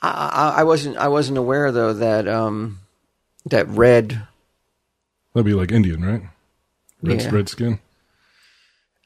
[0.03, 2.81] I, I, wasn't I wasn't aware though that um
[3.47, 4.27] that red.
[5.35, 6.23] That'd be like Indian, right?
[7.03, 7.31] Red, Yeah.
[7.35, 7.79] red skin.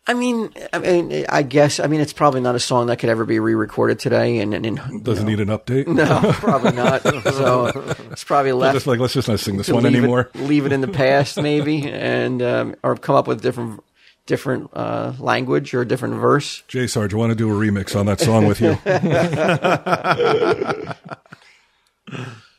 [0.06, 3.10] I mean, I mean, I guess I mean it's probably not a song that could
[3.10, 5.86] ever be re-recorded today, and and, and Doesn't need an update.
[5.86, 7.02] No, probably not.
[7.32, 7.66] So
[8.10, 8.74] it's probably left.
[8.74, 10.30] Just like let's just not sing this one leave anymore.
[10.34, 13.84] It, leave it in the past, maybe, and um, or come up with different
[14.26, 16.62] different uh, language or a different verse.
[16.68, 18.74] Jay Sarge, I want to do a remix on that song with you.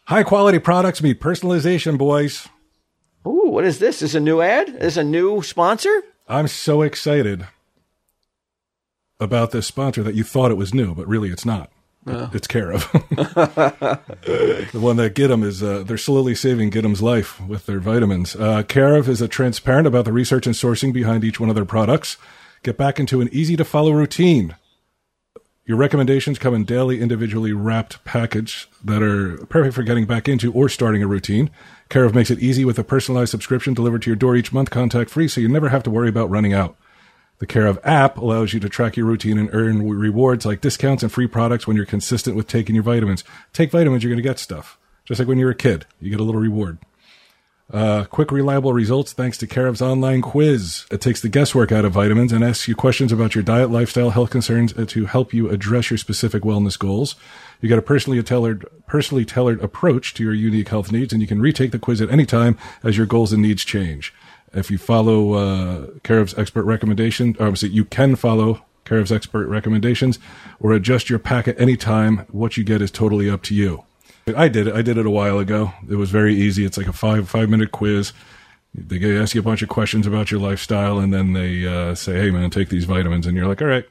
[0.05, 2.47] High quality products meet personalization, boys.
[3.26, 4.01] Ooh, what is this?
[4.01, 4.70] Is a new ad?
[4.70, 6.03] Is a new sponsor?
[6.28, 7.47] I'm so excited
[9.20, 11.72] about this sponsor that you thought it was new, but really it's not.
[12.08, 12.91] It's Care of.
[12.91, 18.36] the one that 'em is, uh, they're slowly saving Get 'em's life with their vitamins.
[18.36, 21.66] Uh, Care of is transparent about the research and sourcing behind each one of their
[21.66, 22.18] products.
[22.64, 24.56] Get back into an easy to follow routine.
[25.66, 30.52] Your recommendations come in daily, individually wrapped package that are perfect for getting back into
[30.52, 31.52] or starting a routine.
[31.88, 34.72] Care of makes it easy with a personalized subscription delivered to your door each month,
[34.72, 36.76] contact free, so you never have to worry about running out.
[37.41, 41.01] The Care of app allows you to track your routine and earn rewards like discounts
[41.01, 43.23] and free products when you're consistent with taking your vitamins.
[43.51, 44.77] Take vitamins, you're going to get stuff.
[45.05, 46.77] Just like when you're a kid, you get a little reward.
[47.73, 50.85] Uh, quick, reliable results thanks to Care of's online quiz.
[50.91, 54.11] It takes the guesswork out of vitamins and asks you questions about your diet, lifestyle,
[54.11, 57.15] health concerns uh, to help you address your specific wellness goals.
[57.59, 61.27] You get a personally tailored, personally tailored approach to your unique health needs, and you
[61.27, 64.13] can retake the quiz at any time as your goals and needs change.
[64.54, 69.47] If you follow uh, Care of's expert recommendation, obviously you can follow Care of's expert
[69.47, 70.20] recommendations
[70.60, 72.26] or adjust your pack at any time.
[72.32, 73.84] What you get is totally up to you.
[74.36, 74.76] I did it.
[74.76, 75.74] I did it a while ago.
[75.89, 76.66] It was very easy.
[76.66, 78.14] It's like a five five minute quiz.
[78.74, 82.14] They ask you a bunch of questions about your lifestyle, and then they uh, say,
[82.14, 83.86] "Hey, man, take these vitamins," and you're like, "All right."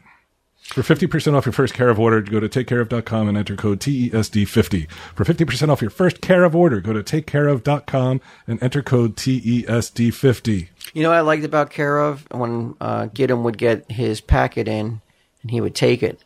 [0.71, 4.09] For 50% off your first care of order, go to takecareof.com and enter code E
[4.09, 4.89] TESD50.
[5.17, 9.65] For 50% off your first care of order, go to takecareof.com and enter code E
[9.65, 10.69] TESD50.
[10.95, 14.69] You know what I liked about Care of when uh, Gidim would get his packet
[14.69, 15.01] in
[15.43, 16.21] and he would take it.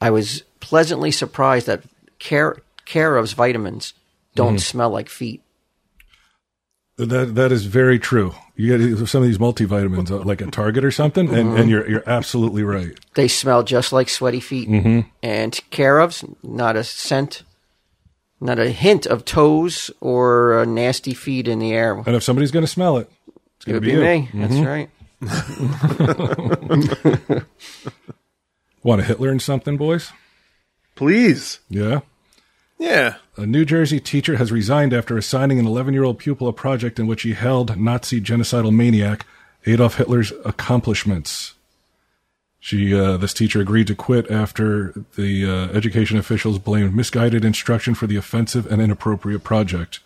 [0.00, 1.82] I was pleasantly surprised that
[2.20, 3.94] Care Care of's vitamins
[4.36, 5.41] don't smell like feet.
[7.06, 8.34] That that is very true.
[8.56, 11.88] You get some of these multivitamins, uh, like at Target or something, and, and you're
[11.88, 12.98] you're absolutely right.
[13.14, 14.68] They smell just like sweaty feet.
[14.68, 15.00] Mm-hmm.
[15.22, 17.42] And Care of's not a scent,
[18.40, 22.02] not a hint of toes or uh, nasty feet in the air.
[22.06, 23.10] And if somebody's going to smell it,
[23.56, 24.02] it's going to would be, be, you.
[24.02, 24.28] me.
[24.46, 24.90] That's right.
[28.82, 30.10] Want a Hitlearn something, boys?
[30.96, 31.60] Please.
[31.68, 32.00] Yeah.
[32.82, 33.14] Yeah.
[33.36, 36.98] A New Jersey teacher has resigned after assigning an 11 year old pupil a project
[36.98, 39.24] in which he held Nazi genocidal maniac
[39.66, 41.54] Adolf Hitler's accomplishments.
[42.58, 47.94] She, uh, this teacher agreed to quit after the uh, education officials blamed misguided instruction
[47.94, 50.00] for the offensive and inappropriate project.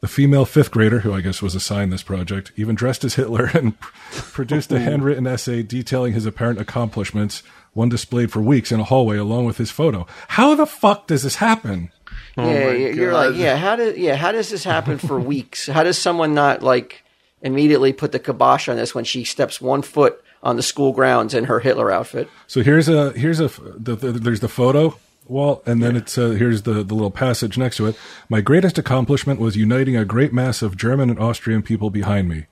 [0.00, 3.46] The female fifth grader, who I guess was assigned this project, even dressed as Hitler
[3.54, 7.42] and pr- produced a handwritten essay detailing his apparent accomplishments,
[7.76, 10.06] one displayed for weeks in a hallway along with his photo.
[10.28, 11.92] How the fuck does this happen?
[12.36, 13.30] yeah, you're God.
[13.32, 13.56] like, yeah.
[13.56, 14.16] How does yeah?
[14.16, 15.66] How does this happen for weeks?
[15.66, 17.04] How does someone not like
[17.42, 21.34] immediately put the kibosh on this when she steps one foot on the school grounds
[21.34, 22.28] in her Hitler outfit?
[22.46, 26.30] So here's a here's a the, the, there's the photo wall, and then it's uh,
[26.30, 27.96] here's the the little passage next to it.
[28.28, 32.46] My greatest accomplishment was uniting a great mass of German and Austrian people behind me.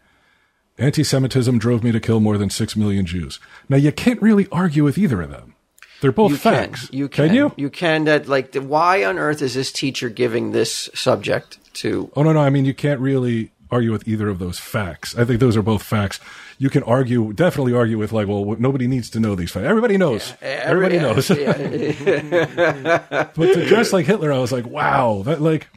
[0.79, 3.39] Anti-Semitism drove me to kill more than six million Jews.
[3.69, 5.55] Now you can't really argue with either of them.
[6.01, 6.89] They're both You facts.
[6.89, 7.53] can, you can, you?
[7.57, 8.05] you can.
[8.05, 12.11] That like, the, why on earth is this teacher giving this subject to?
[12.17, 12.41] Oh no, no.
[12.41, 15.17] I mean, you can't really argue with either of those facts.
[15.17, 16.21] I think those are both facts.
[16.59, 19.65] You can argue, definitely argue with like, well, nobody needs to know these facts.
[19.67, 20.35] Everybody knows.
[20.43, 21.31] Everybody Every- knows.
[21.31, 23.29] yeah.
[23.35, 25.69] but to dress like Hitler, I was like, wow, that like,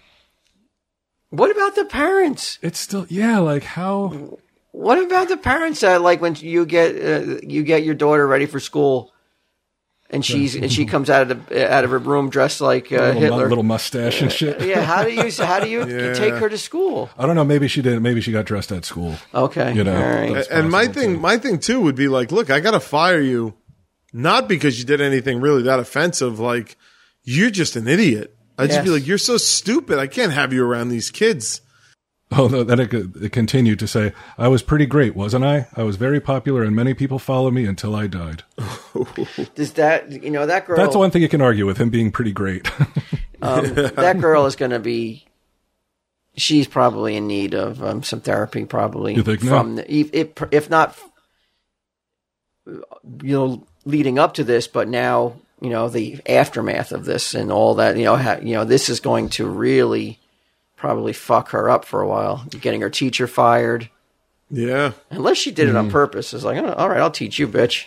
[1.30, 2.58] what about the parents?
[2.62, 4.38] it's still, yeah, like how.
[4.78, 8.46] What about the parents that like when you get uh, you get your daughter ready
[8.46, 9.12] for school,
[10.12, 12.96] and she's and she comes out of the out of her room dressed like uh,
[12.98, 13.50] little, mu- Hitler?
[13.50, 14.62] little mustache and shit.
[14.62, 16.14] yeah, how do you how do you Yeah.
[16.14, 17.10] take her to school?
[17.18, 17.44] I don't know.
[17.44, 18.04] Maybe she didn't.
[18.04, 19.16] Maybe she got dressed at school.
[19.34, 20.48] Okay, You know, all right.
[20.52, 21.20] and my thing, too.
[21.20, 23.56] my thing too would be like, look, I got to fire you,
[24.14, 26.40] not because you did anything really that offensive.
[26.40, 26.78] Like,
[27.24, 28.36] you're just an idiot.
[28.60, 29.98] I'd just be like, you're so stupid.
[30.00, 31.62] I can't have you around these kids.
[32.38, 35.68] Oh, no, then it, it continued to say, "I was pretty great, wasn't I?
[35.78, 38.44] I was very popular, and many people followed me until I died."
[39.56, 40.76] Does that you know that girl?
[40.76, 42.70] That's one thing you can argue with him being pretty great.
[43.42, 45.26] um, that girl is going to be.
[46.36, 50.30] She's probably in need of um, some therapy, probably You think from the, if, if
[50.52, 51.00] if not,
[52.66, 52.84] you
[53.24, 57.76] know, leading up to this, but now you know the aftermath of this and all
[57.76, 57.96] that.
[57.96, 60.20] You know, ha, you know, this is going to really
[60.78, 63.90] probably fuck her up for a while, getting her teacher fired.
[64.50, 64.94] Yeah.
[65.10, 67.86] Unless she did it on purpose, it's like, oh, all right, I'll teach you, bitch.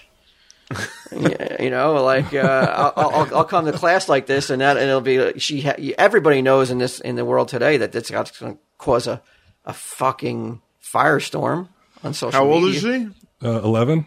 [1.13, 4.77] Yeah, you know, like uh, I'll, I'll, I'll come to class like this, and that,
[4.77, 5.63] and it'll be she.
[5.63, 9.21] Ha- everybody knows in this in the world today that that's going to cause a
[9.65, 11.67] a fucking firestorm
[12.05, 12.39] on social.
[12.39, 12.77] How old media.
[12.77, 13.09] is she?
[13.45, 14.07] uh, Eleven.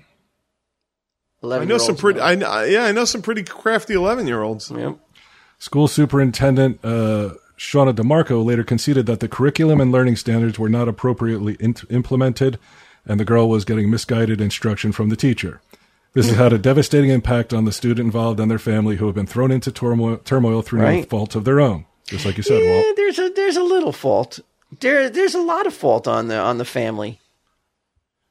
[1.41, 2.19] I 11 know some pretty.
[2.21, 2.49] now.
[2.49, 4.71] I yeah, I know some pretty crafty eleven year olds.
[4.71, 4.97] Yep.
[5.59, 10.87] School superintendent uh, Shauna DeMarco later conceded that the curriculum and learning standards were not
[10.87, 12.57] appropriately in- implemented,
[13.05, 15.61] and the girl was getting misguided instruction from the teacher.
[16.13, 19.15] This has had a devastating impact on the student involved and their family, who have
[19.15, 21.85] been thrown into turmoil, turmoil through no fault of their own.
[22.05, 22.95] Just like you said, Yeah, Walt.
[22.97, 24.39] there's a there's a little fault.
[24.79, 27.19] There there's a lot of fault on the on the family.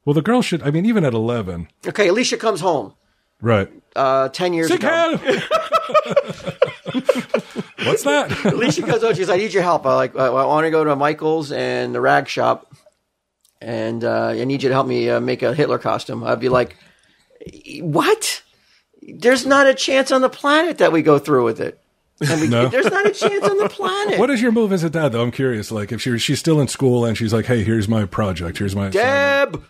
[0.04, 0.62] Well, the girl should.
[0.62, 2.92] I mean, even at eleven, Okay, Alicia comes home.
[3.40, 3.68] right?
[3.96, 5.18] Uh, ten years Sick ago.
[7.84, 8.44] What's that?
[8.52, 9.14] Alicia goes out.
[9.14, 9.86] She goes, "I need your help.
[9.86, 10.16] I like.
[10.16, 12.72] I want to go to Michael's and the rag shop,
[13.60, 16.48] and uh, I need you to help me uh, make a Hitler costume." I'd be
[16.48, 16.76] like,
[17.80, 18.42] "What?
[19.02, 21.81] There's not a chance on the planet that we go through with it.
[22.30, 22.68] And we, No.
[22.68, 24.18] There's not a chance on the planet.
[24.18, 25.22] What is your move as a dad, though?
[25.22, 25.70] I'm curious.
[25.70, 28.58] Like, if she, she's still in school and she's like, "Hey, here's my project.
[28.58, 29.64] Here's my assignment." Deb?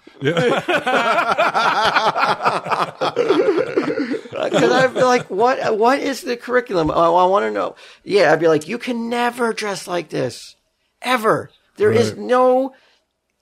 [4.32, 5.78] Because I'd be like, what?
[5.78, 6.90] What is the curriculum?
[6.90, 7.74] I, I want to know.
[8.04, 10.56] Yeah, I'd be like, you can never dress like this,
[11.00, 11.50] ever.
[11.76, 12.18] There is Right.
[12.18, 12.74] no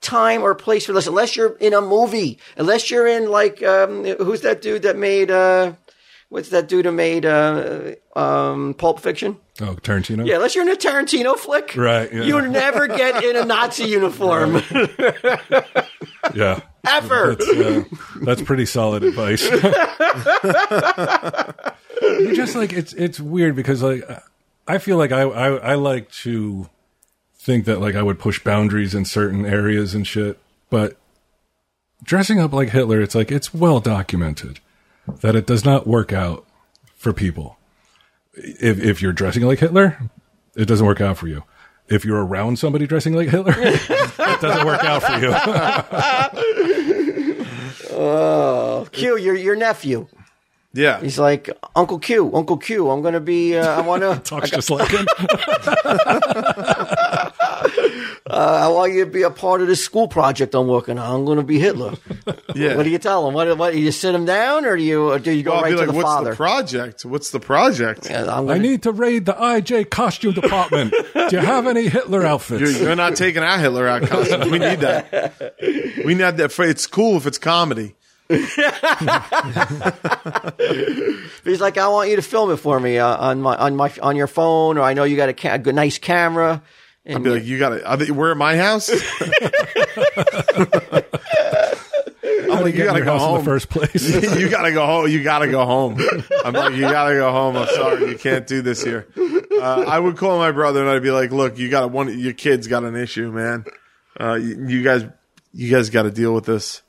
[0.01, 2.39] time or place for this unless you're in a movie.
[2.57, 5.73] Unless you're in like, um, who's that dude that made uh,
[6.31, 9.35] what's that dude who made uh, um, Pulp Fiction?
[9.59, 10.25] Oh, Tarantino.
[10.25, 12.23] Yeah, unless you're in a Tarantino flick, Right, yeah.
[12.23, 14.55] You never get in a Nazi uniform
[16.33, 16.61] Yeah.
[16.87, 17.35] ever.
[17.35, 17.83] That's, uh,
[18.21, 19.43] that's pretty solid advice.
[22.01, 24.03] you just like it's it's weird because like
[24.67, 26.69] I feel like I, I I like to
[27.35, 30.97] think that like I would push boundaries in certain areas and shit, but
[32.03, 34.59] dressing up like Hitler, it's like it's well documented
[35.21, 36.45] that it does not work out
[36.95, 37.57] for people.
[38.33, 39.97] If if you're dressing like Hitler,
[40.55, 41.43] it doesn't work out for you.
[41.87, 45.31] If you're around somebody dressing like Hitler, it doesn't work out for you.
[47.91, 50.07] oh, Q, your your nephew.
[50.73, 51.01] Yeah.
[51.01, 52.89] He's like Uncle Q, Uncle Q.
[52.89, 53.57] I'm gonna be.
[53.57, 54.19] Uh, I want to.
[54.23, 55.05] Talks just like him.
[58.29, 61.15] I want you to be a part of this school project I'm working on.
[61.15, 61.95] I'm gonna be Hitler.
[62.53, 62.75] Yeah.
[62.75, 63.33] What do you tell him?
[63.33, 63.75] What, what?
[63.75, 65.81] You sit him down, or do you or do you go Well, right be to
[65.81, 66.29] like, the what's father?
[66.31, 67.03] the project?
[67.03, 68.07] What's the project?
[68.09, 70.93] Yeah, I'm I gonna, need to raid the IJ costume department.
[71.13, 72.61] Do you have any Hitler outfits?
[72.61, 74.51] You're, you're not taking our Hitler out costumes.
[74.51, 75.55] We need that.
[76.05, 76.51] We need that.
[76.51, 77.95] For, it's cool if it's comedy.
[78.29, 78.57] He's
[81.59, 84.15] like, I want you to film it for me uh, on my on my on
[84.15, 86.61] your phone, or I know you got a, ca- a good, nice camera.
[87.11, 88.11] I'd And be like, you got to.
[88.11, 88.89] We're at my house.
[92.23, 93.37] I'm like, you got to go house in home.
[93.39, 94.35] the first place.
[94.39, 95.07] you gotta go home.
[95.09, 95.97] You gotta go home.
[96.45, 97.55] I'm like, you gotta go home.
[97.57, 99.07] I'm sorry, you can't do this here.
[99.17, 102.17] Uh, I would call my brother and I'd be like, look, you got one.
[102.19, 103.65] Your kid's got an issue, man.
[104.19, 105.05] Uh, you, you guys,
[105.53, 106.81] you guys got to deal with this.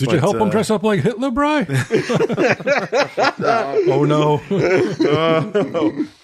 [0.00, 1.66] Did you But, help him uh, dress up like Hitler, Bry?
[3.88, 4.40] oh no!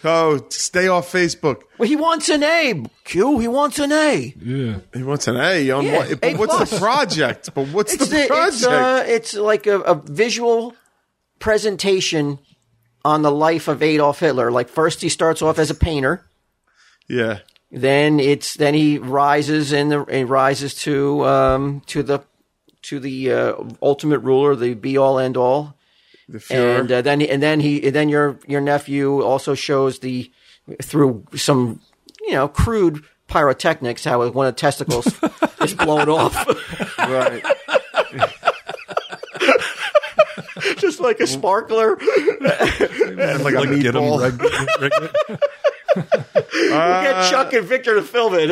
[0.05, 1.63] Oh, stay off Facebook.
[1.79, 2.83] well, he wants an A.
[3.05, 4.35] Q, he wants an A.
[4.41, 6.25] Yeah, He wants an A on Yeah, what?
[6.25, 6.71] A what's plus.
[6.71, 7.51] the project?
[7.55, 8.55] But what's It's the the- project?
[8.55, 10.75] it's uh, it's like a, a visual
[11.39, 12.39] presentation
[13.05, 14.51] on the life of Adolf Hitler.
[14.51, 16.25] Like first, he starts off as a painter.
[17.09, 22.21] yeah, Then it's then he rises and the he rises to um to the
[22.87, 25.77] to the uh, ultimate ruler, the be all end all.
[26.29, 30.31] the and uh, then and then he and then your your nephew also shows the
[30.83, 31.81] through some
[32.23, 35.07] you know crude pyrotechnics how one of the testicles
[35.61, 36.35] is blown off
[36.99, 37.45] right.
[40.79, 45.41] just like a sparkler And like, a get him meatball.
[45.95, 48.51] Reg- reg- get uh, Chuck and Victor to film it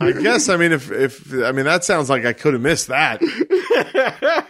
[0.00, 0.48] I guess.
[0.48, 3.20] I mean, if if I mean that sounds like I could have missed that.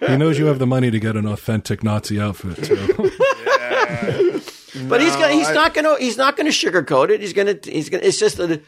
[0.07, 2.67] He knows you have the money to get an authentic Nazi outfit.
[2.67, 2.77] So.
[4.89, 7.89] but he's gonna he's I- not gonna he's not gonna sugarcoat it he's gonna he's
[7.89, 8.61] gonna it's just a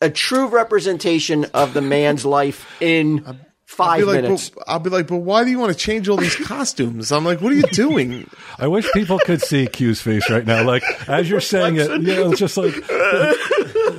[0.00, 3.36] a true representation of the man's life in I'll
[3.76, 6.08] five be like, minutes but, I'll be like, but why do you want to change
[6.08, 7.10] all these costumes?
[7.12, 8.28] I'm like, what are you doing?
[8.58, 10.64] I wish people could see Q's face right now.
[10.64, 12.74] Like as you're saying it, you know, it's just like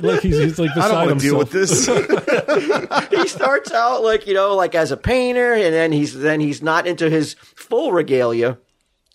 [0.02, 1.86] like he's, he's like I beside don't want to deal with this.
[3.10, 6.62] he starts out like you know like as a painter and then he's then he's
[6.62, 8.58] not into his full regalia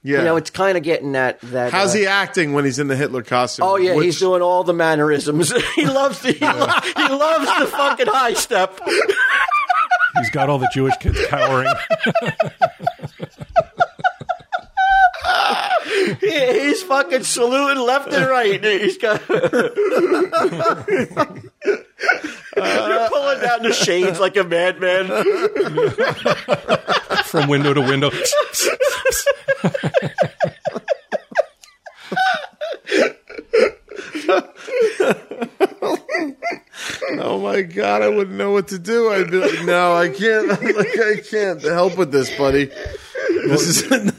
[0.04, 0.20] Yeah.
[0.20, 2.88] you know it's kind of getting that that How's uh, he acting when he's in
[2.88, 3.66] the Hitler costume?
[3.68, 6.68] oh yeah Which- he's doing all the mannerisms he loves the he, lo-
[7.08, 8.80] he loves the fucking high step
[10.20, 11.74] He's got all the Jewish kids cowering.
[16.20, 19.40] He's fucking saluting left and right he's got You're
[23.10, 25.08] pulling down the shades like a madman
[27.26, 28.12] from window to window.
[37.20, 39.10] Oh my god, I wouldn't know what to do.
[39.12, 40.52] I'd be like, no, I can't.
[40.52, 42.66] I'm like, I can't help with this, buddy.
[43.46, 44.12] This is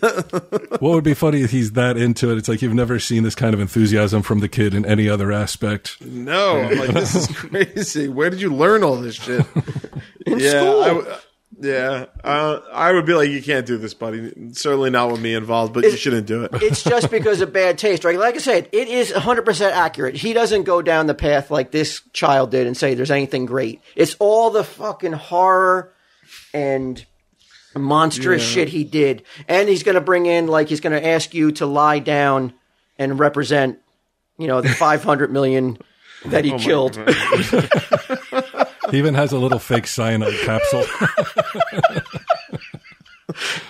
[0.81, 2.39] what would be funny if he's that into it?
[2.39, 5.31] It's like you've never seen this kind of enthusiasm from the kid in any other
[5.33, 6.01] aspect.
[6.01, 6.61] no.
[6.63, 8.09] I'm like, this is crazy.
[8.09, 9.45] Where did you learn all this shit?
[10.27, 11.07] in yeah, school I w-
[11.61, 12.07] yeah.
[12.25, 14.33] Uh, I would be like, you can't do this, buddy.
[14.53, 16.51] Certainly not with me involved, but you shouldn't do it.
[16.55, 18.19] it's just because of bad taste, right?
[18.19, 20.17] Like I said, it is 100% accurate.
[20.17, 23.83] He doesn't go down the path like this child did and say there's anything great.
[23.95, 25.93] It's all the fucking horror
[26.55, 27.05] and
[27.77, 29.25] monstrous shit he did.
[29.47, 32.55] And he's going to bring in, like, he's going to ask you to lie down
[32.99, 33.79] and represent,
[34.39, 35.79] you know, the 500 million
[36.25, 36.97] that he killed.
[38.91, 40.85] He even has a little fake cyanide capsule.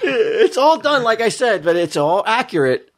[0.02, 2.90] it's all done, like I said, but it's all accurate.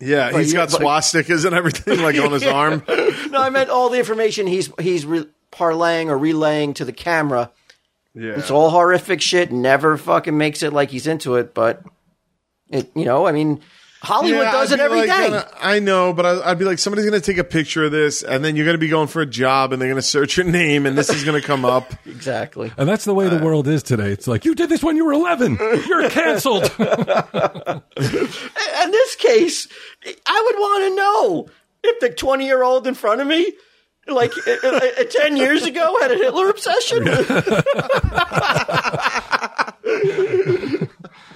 [0.00, 2.82] Yeah, he's you- got but- swastikas and everything like on his arm.
[2.88, 7.50] No, I meant all the information he's he's re- parlaying or relaying to the camera.
[8.14, 9.50] Yeah, It's all horrific shit.
[9.50, 11.82] Never fucking makes it like he's into it, but
[12.70, 13.60] it, you know, I mean,
[14.04, 15.36] Hollywood Yeah, does I'd it be every like, day.
[15.36, 17.92] uh, I know, but I, I'd be like, somebody's going to take a picture of
[17.92, 20.06] this, and then you're going to be going for a job, and they're going to
[20.06, 21.92] search your name, and this is going to come up.
[22.06, 22.72] exactly.
[22.76, 24.10] And that's the way the world is today.
[24.12, 25.58] It's like you did this when you were 11.
[25.88, 26.64] You're canceled.
[26.78, 26.86] In
[28.90, 29.68] this case,
[30.26, 31.48] I would want to know
[31.82, 33.52] if the 20 year old in front of me,
[34.06, 37.08] like uh, uh, uh, 10 years ago, had a Hitler obsession.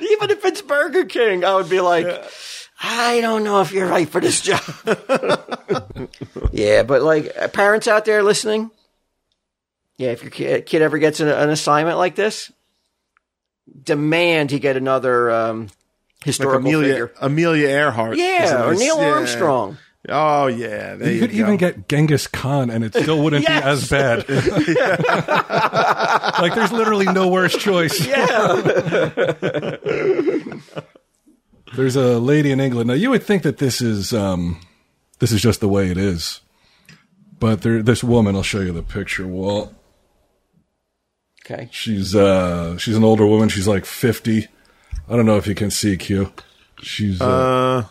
[0.01, 2.07] Even if it's Burger King, I would be like,
[2.81, 4.61] I don't know if you're right for this job.
[6.53, 8.71] yeah, but like parents out there listening,
[9.97, 12.53] yeah, if your kid, kid ever gets an, an assignment like this,
[13.83, 15.71] demand he get another um, Like
[16.25, 17.13] historical Amelia, figure.
[17.21, 18.13] Amelia Earhart.
[18.17, 19.09] is a Yeah, or Neil yeah.
[19.09, 19.77] Armstrong.
[20.09, 20.95] Oh, yeah.
[20.95, 21.37] There you you, could go.
[21.37, 23.63] even get Genghis Khan and it still wouldn't Yes.
[23.63, 24.29] be as bad.
[26.41, 28.07] like there's literally no worse choice.
[28.07, 29.77] Yeah.
[31.75, 32.89] There's a lady in England.
[32.89, 34.61] Now you would think that this is um,
[35.19, 36.41] this is just the way it is,
[37.39, 38.35] but there, this woman.
[38.37, 39.27] I'll show you the picture.
[39.27, 39.75] Well,
[41.45, 41.69] okay.
[41.71, 43.49] she's uh, she's an older woman.
[43.49, 44.49] She's like fifty.
[45.09, 46.33] I don't know if you can see Q.
[46.83, 47.85] She's uh, Uh,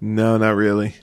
[0.00, 0.94] no, not really.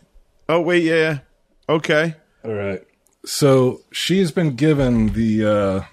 [0.48, 1.20] Oh, wait, yeah, yeah.
[1.68, 2.16] Okay.
[2.44, 2.82] all right.
[3.26, 5.84] So she's been given the uh,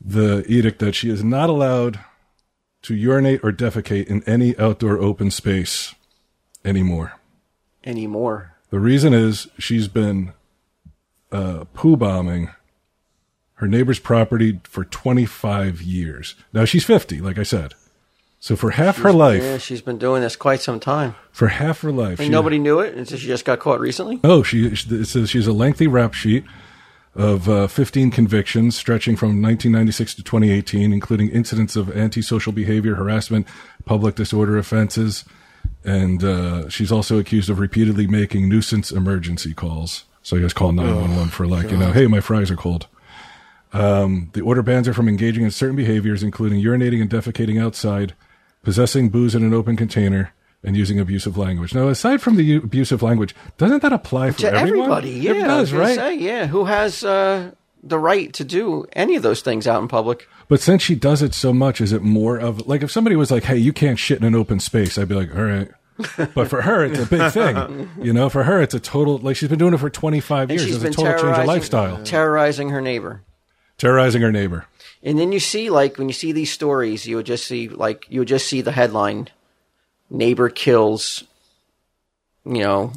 [0.00, 1.98] the edict that she is not allowed
[2.84, 5.94] to urinate or defecate in any outdoor open space
[6.64, 7.18] anymore.
[7.84, 8.54] Anymore.
[8.70, 10.32] The reason is she's been
[11.32, 12.50] uh, poo bombing
[13.58, 16.34] her neighbor's property for 25 years.
[16.52, 17.74] Now she's 50, like I said.
[18.40, 21.14] So for half her life, Yeah, she's been doing this quite some time.
[21.32, 24.20] for half her life, And she- nobody knew it until she just got caught recently.
[24.24, 26.44] Oh, she it says she's a lengthy rap sheet
[27.14, 33.46] of uh, 15 convictions stretching from 1996 to 2018, including incidents of antisocial behavior, harassment,
[33.84, 35.24] public disorder offenses,
[35.84, 40.04] and uh, she's also accused of repeatedly making nuisance emergency calls.
[40.22, 42.86] So I guess call 911 for like, you know, hey, my fries are cold.
[43.72, 48.14] Um, the order bans her from engaging in certain behaviors, including urinating and defecating outside,
[48.62, 50.32] possessing booze in an open container,
[50.64, 51.74] and using abusive language.
[51.74, 54.90] Now, aside from the abusive language, doesn't that apply for To everyone?
[54.90, 55.32] everybody, yeah.
[55.32, 55.94] it does, right?
[55.96, 56.46] Say, yeah.
[56.46, 57.50] Who has uh,
[57.82, 60.26] the right to do any of those things out in public?
[60.48, 63.30] But since she does it so much, is it more of like if somebody was
[63.30, 65.68] like, "Hey, you can't shit in an open space," I'd be like, "All right."
[66.34, 67.88] but for her, it's a big thing.
[68.02, 70.58] You know, for her, it's a total like she's been doing it for 25 And
[70.58, 70.64] years.
[70.66, 73.22] she's It's a total change of lifestyle, terrorizing her neighbor.
[73.78, 74.66] terrorizing her neighbor.
[75.02, 78.06] And then you see, like, when you see these stories, you would just see, like,
[78.08, 79.28] you would just see the headline:
[80.10, 81.24] "Neighbor kills,"
[82.44, 82.92] you know,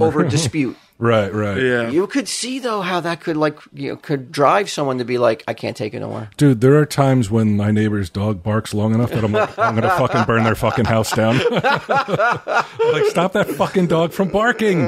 [0.00, 0.76] over dispute.
[0.96, 1.60] Right, right.
[1.60, 1.90] Yeah.
[1.90, 5.18] You could see though how that could like you know, could drive someone to be
[5.18, 6.30] like, I can't take it no more.
[6.36, 9.74] Dude, there are times when my neighbor's dog barks long enough that I'm like, I'm
[9.74, 11.38] gonna fucking burn their fucking house down.
[11.50, 14.86] like, stop that fucking dog from barking.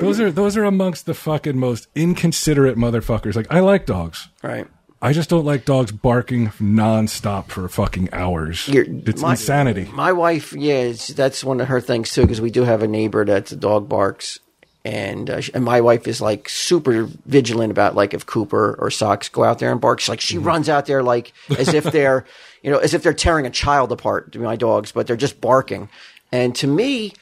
[0.00, 3.34] Those are those are amongst the fucking most inconsiderate motherfuckers.
[3.36, 4.28] Like, I like dogs.
[4.42, 4.66] Right.
[5.00, 8.66] I just don't like dogs barking nonstop for fucking hours.
[8.66, 9.88] You're- it's my- insanity.
[9.92, 12.88] My wife, yeah, it's, that's one of her things too, because we do have a
[12.88, 14.40] neighbor that's a dog barks,
[14.84, 19.28] and uh, and my wife is like super vigilant about like if Cooper or Socks
[19.28, 22.24] go out there and bark, she's like she runs out there like as if they're
[22.62, 24.34] you know as if they're tearing a child apart.
[24.36, 25.88] My dogs, but they're just barking,
[26.32, 27.12] and to me,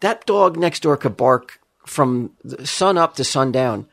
[0.00, 3.86] that dog next door could bark from the sun up to sundown.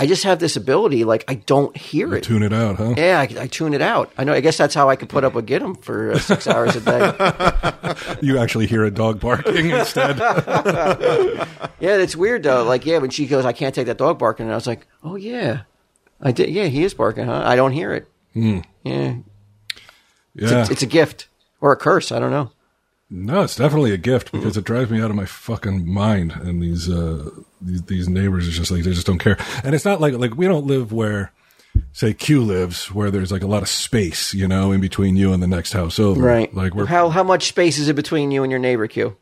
[0.00, 2.22] I just have this ability, like I don't hear it.
[2.22, 2.94] Tune it out, huh?
[2.96, 4.12] Yeah, I, I tune it out.
[4.16, 4.32] I know.
[4.32, 6.76] I guess that's how I could put up with get 'em for uh, six hours
[6.76, 8.14] a day.
[8.22, 10.18] You actually hear a dog barking instead.
[11.80, 12.64] Yeah, it's weird though.
[12.64, 14.86] Like, yeah, when she goes, I can't take that dog barking, and I was like,
[15.04, 15.62] oh yeah,
[16.20, 16.50] I did.
[16.50, 17.42] Yeah, he is barking, huh?
[17.44, 18.08] I don't hear it.
[18.34, 19.14] Yeah, Yeah.
[20.34, 21.28] it's, it's a gift
[21.60, 22.10] or a curse.
[22.12, 22.50] I don't know.
[23.10, 26.32] No, it's definitely a gift because it drives me out of my fucking mind.
[26.32, 27.30] And these uh,
[27.60, 29.38] these, these neighbors are just like they just don't care.
[29.64, 31.32] And it's not like like we don't live where,
[31.92, 35.32] say, Q lives, where there's like a lot of space, you know, in between you
[35.32, 36.20] and the next house over.
[36.20, 36.54] Right.
[36.54, 39.16] Like we're how how much space is it between you and your neighbor, Q?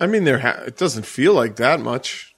[0.00, 2.34] I mean, there ha- it doesn't feel like that much.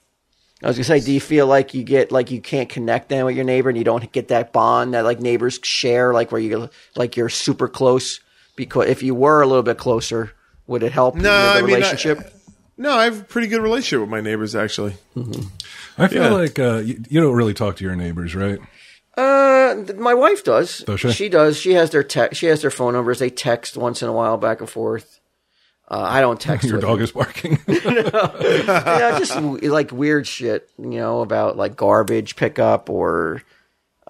[0.61, 3.23] I was gonna say, do you feel like you get like you can't connect then
[3.23, 6.41] with your neighbor, and you don't get that bond that like neighbors share, like where
[6.41, 8.19] you like you're super close?
[8.55, 10.31] Because if you were a little bit closer,
[10.67, 12.31] would it help No, the I mean, I- relationship?
[12.77, 14.95] No, I have a pretty good relationship with my neighbors, actually.
[15.97, 16.29] I feel Yeah.
[16.31, 18.59] like uh, you, you don't really talk to your neighbors, right?
[19.15, 20.79] Uh, th- my wife does.
[20.79, 21.11] Does she?
[21.13, 21.55] She does.
[21.57, 22.37] She has their text.
[22.37, 23.19] She has their phone numbers.
[23.19, 25.21] They text once in a while back and forth.
[25.89, 26.65] Uh, I don't text.
[26.67, 27.03] Your with dog them.
[27.05, 27.59] is barking.
[27.67, 33.41] yeah, just like weird shit, you know, about like garbage pickup or,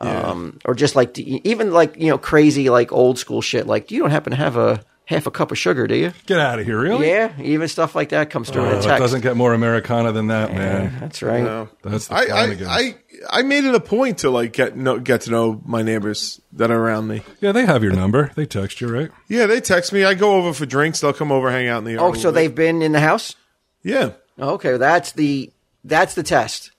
[0.01, 3.65] um, or just like even like you know crazy like old school shit.
[3.67, 6.11] Like, you don't happen to have a half a cup of sugar, do you?
[6.25, 7.07] Get out of here, really?
[7.07, 10.11] Yeah, even stuff like that comes through in Oh, a it doesn't get more Americana
[10.11, 10.97] than that, man.
[10.99, 11.43] That's right.
[11.43, 11.69] No.
[11.83, 12.95] That's the I, I, I,
[13.29, 16.71] I made it a point to like get know, get to know my neighbors that
[16.71, 17.21] are around me.
[17.39, 18.31] yeah, they have your number.
[18.35, 19.11] They text you, right?
[19.27, 20.03] Yeah, they text me.
[20.03, 21.01] I go over for drinks.
[21.01, 21.97] They'll come over, hang out in the.
[21.97, 22.35] Oh, so bit.
[22.35, 23.35] they've been in the house?
[23.83, 24.11] yeah.
[24.37, 25.51] Okay, that's the
[25.85, 26.71] that's the test.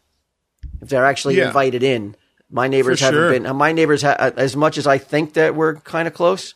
[0.83, 1.47] If they're actually Yeah.
[1.47, 2.17] invited in,
[2.51, 3.31] my neighbors For haven't sure.
[3.41, 3.57] been.
[3.57, 6.55] My neighbors, ha- as much as I think that we're kind of close,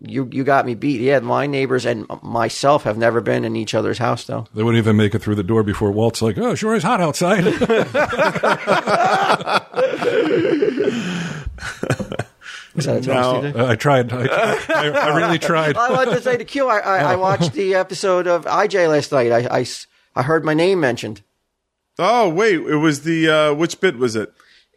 [0.00, 1.00] you you got me beat.
[1.00, 4.46] Yeah, my neighbors and myself have never been in each other's house though.
[4.54, 7.00] They wouldn't even make it through the door before Walt's like, "Oh, sure is hot
[7.00, 7.44] outside."
[12.74, 13.52] Is that a No.
[13.54, 14.12] Uh, I tried.
[14.12, 15.76] I, I, I really tried.
[15.76, 16.68] I wanted to say to Q.
[16.68, 19.30] I, I, I watched the episode of IJ last night.
[19.30, 19.66] I
[20.18, 21.20] I heard my name mentioned.
[21.98, 24.32] Oh wait, it was the uh, which bit was it?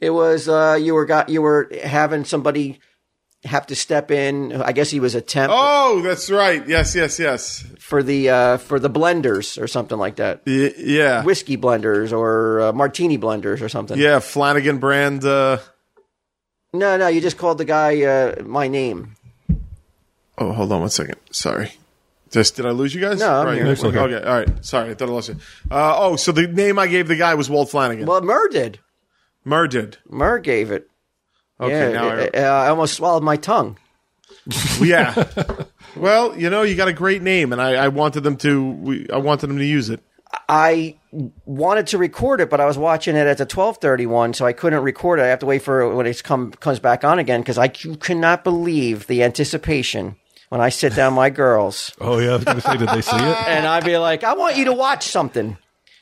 [0.06, 2.80] It was uh, you were got you were having somebody
[3.43, 4.53] have to step in.
[4.62, 6.62] I guess he was a temp Oh, that's right.
[6.68, 7.66] Yes, yes, yes.
[7.80, 10.41] for the uh, for the blenders or something like that.
[10.45, 13.97] Y- yeah, Whiskey blenders or uh, martini blenders or something.
[13.97, 14.20] yeah.
[14.20, 15.24] Flanagan brand.
[15.26, 15.58] Uh,
[16.74, 19.16] No, no, you just called the guy uh, my name.
[20.38, 21.16] oh, hold on one second.
[21.32, 21.72] Sorry.
[22.32, 23.20] Just did I lose you guys?
[23.20, 23.56] No, I'm right.
[23.56, 23.68] here.
[23.68, 23.97] Okay.
[23.97, 24.66] Okay, all right.
[24.66, 25.38] Sorry, I thought I lost you.
[25.72, 28.06] Uh, oh, so the name I gave the guy was Walt Flanagan.
[28.08, 28.80] Well, Murr did.
[29.45, 29.97] Murr did.
[30.09, 30.89] Murr gave it.
[31.61, 33.77] Okay, yeah, now I, uh, I almost swallowed my tongue.
[34.81, 35.23] yeah.
[35.95, 38.71] well, you know, you got a great name, and I, I wanted them to.
[38.71, 40.01] We, I wanted them to use it.
[40.49, 40.97] I
[41.45, 44.45] wanted to record it, but I was watching it at the twelve thirty one, so
[44.45, 45.23] I couldn't record it.
[45.23, 47.71] I have to wait for it when it come comes back on again because I
[47.71, 50.17] c- cannot believe the anticipation
[50.49, 53.01] when I sit down my girls Oh yeah, I was going to say, did they
[53.01, 53.47] see it?
[53.47, 55.57] and I'd be like, "I want you to watch something,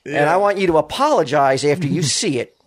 [0.05, 2.57] and I want you to apologize after you see it."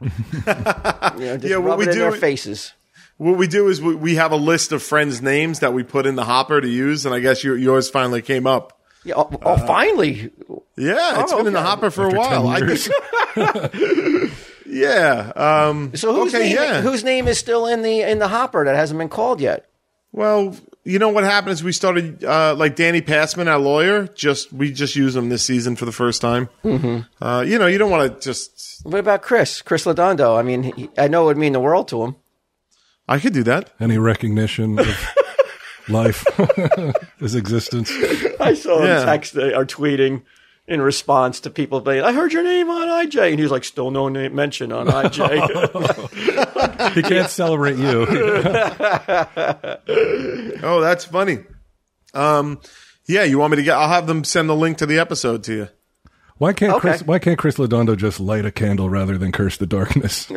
[0.00, 0.08] You
[0.46, 2.72] know, just Yeah, what rub we it in do- their faces.
[3.18, 6.06] What we do is we, we have a list of friends' names that we put
[6.06, 8.80] in the hopper to use, and I guess your, yours finally came up.
[9.04, 10.30] Yeah, oh, oh, finally,
[10.76, 12.48] Yeah, it's Oh, been in the hopper for After a while.
[12.48, 12.88] I years.
[13.34, 14.32] think-
[14.66, 15.32] yeah.
[15.36, 16.56] Um, So whose okay, name?
[16.56, 16.80] yeah.
[16.80, 19.66] Whose name is still in the in the hopper that hasn't been called yet?
[20.12, 24.06] Well, you know what happened is we started uh, like Danny Passman, our lawyer.
[24.08, 26.48] Just we just use him this season for the first time.
[26.64, 27.24] Mm-hmm.
[27.24, 28.80] Uh, you know, you don't want to just.
[28.84, 29.60] What about Chris?
[29.62, 30.38] Chris Lodondo.
[30.38, 32.16] I mean, he, I know it would mean the world to him.
[33.08, 33.70] I could do that.
[33.80, 35.06] Any recognition of
[35.88, 36.24] life,
[37.18, 37.90] his existence?
[38.40, 39.04] I saw him Yeah.
[39.04, 40.22] text uh, or tweeting
[40.70, 43.90] in response to people saying, "I heard your name on IJ," and he's like, "Still
[43.90, 48.06] no name mention on IJ." He can't celebrate you.
[50.62, 51.38] Oh, that's funny.
[52.14, 52.60] Um,
[53.06, 53.76] yeah, you want me to get?
[53.76, 55.68] I'll have them send the link to the episode to you.
[56.40, 56.80] Why can't Okay.
[56.80, 57.02] Chris?
[57.02, 60.24] Why can't Chris Lodondo just light a candle rather than curse the darkness?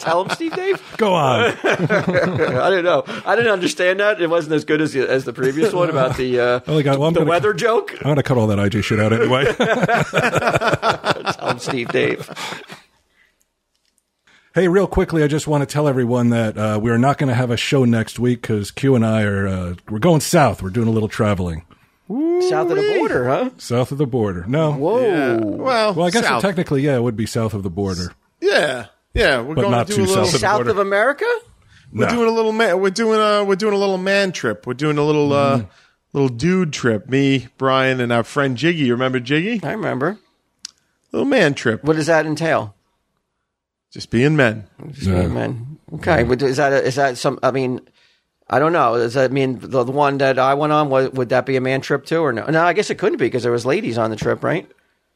[0.00, 0.82] Tell 'Em, Steve-Dave.
[0.96, 1.42] Go on.
[1.62, 3.04] I don't know.
[3.24, 4.20] I didn't understand that.
[4.20, 6.98] It wasn't as good as the, as the previous one about the uh, Only got-
[6.98, 7.92] well, the gonna- weather joke.
[8.00, 9.44] I'm gonna cut all that IJ shit out anyway.
[11.34, 12.28] Tell 'Em, Steve-Dave.
[14.56, 17.28] Hey, real quickly, I just want to tell everyone that uh, we are not going
[17.28, 20.62] to have a show next week because Q and I are uh, we're going south.
[20.62, 21.64] We're doing a little traveling
[22.08, 23.50] South of the border, huh?
[23.56, 24.44] south of the border.
[24.46, 25.00] No, Whoa.
[25.00, 25.36] Yeah.
[25.36, 26.42] Well, well, I guess south.
[26.42, 28.12] technically, yeah, it would be south of the border.
[28.40, 29.40] yeah, yeah.
[29.40, 30.24] We're But going not to do too a little.
[30.26, 30.70] south of the South border.
[30.70, 31.24] of America?
[31.92, 32.12] We're No.
[32.12, 32.52] doing a little.
[32.52, 33.42] Man, we're doing a.
[33.44, 34.66] We're doing a little man trip.
[34.66, 35.32] We're doing a little.
[35.32, 35.68] Uh, Mm-hmm.
[36.12, 37.08] little dude trip.
[37.08, 38.84] Me, Bryan, and our friend Jiggy.
[38.84, 39.60] You remember Jiggy?
[39.66, 40.18] I remember.
[41.12, 41.82] Little man trip.
[41.84, 42.74] What does that entail?
[43.92, 44.64] Just being men.
[44.90, 45.26] Just yeah.
[45.28, 45.78] Man.
[45.94, 46.22] Okay.
[46.24, 47.38] But Is that a, is that some?
[47.42, 47.80] I mean,
[48.48, 48.96] I don't know.
[48.96, 51.60] Does that mean the, the one that I went on was, would that be a
[51.60, 52.44] man trip too, or no?
[52.46, 54.70] No, I guess it couldn't be because there was ladies on the trip, right?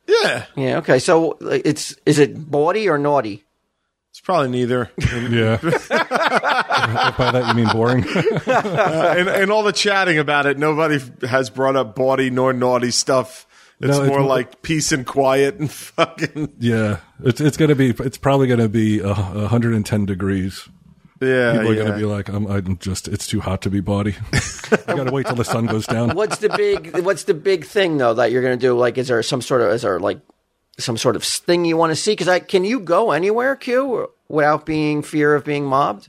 [0.07, 0.79] Yeah, Yeah.
[0.79, 0.99] Okay.
[0.99, 3.45] So it's is it bawdy or naughty?
[4.11, 4.91] it's probably neither.
[5.31, 5.59] Yeah.
[5.63, 8.05] By that you mean boring?
[8.49, 10.99] Uh, and, and all the chatting about it, nobody
[11.29, 13.47] has brought up bawdy nor naughty stuff.
[13.81, 16.99] It's No, it's more more- like peace and quiet and fucking yeah.
[17.23, 17.91] It's it's gonna be.
[17.91, 20.69] It's probably gonna be a 110 degrees.
[21.21, 21.53] Yeah.
[21.53, 21.83] People are yeah.
[21.85, 23.09] gonna be like, I'm, I'm just.
[23.09, 24.15] It's too hot to be body.
[24.33, 26.15] I gotta wait till the sun goes down.
[26.15, 28.77] What's the big What's the big thing though that you're going to do?
[28.77, 30.21] Like, is there some sort of is there like
[30.79, 32.13] some sort of thing you want to see?
[32.13, 36.09] Because I can you go anywhere, Q, without being fear of being mobbed?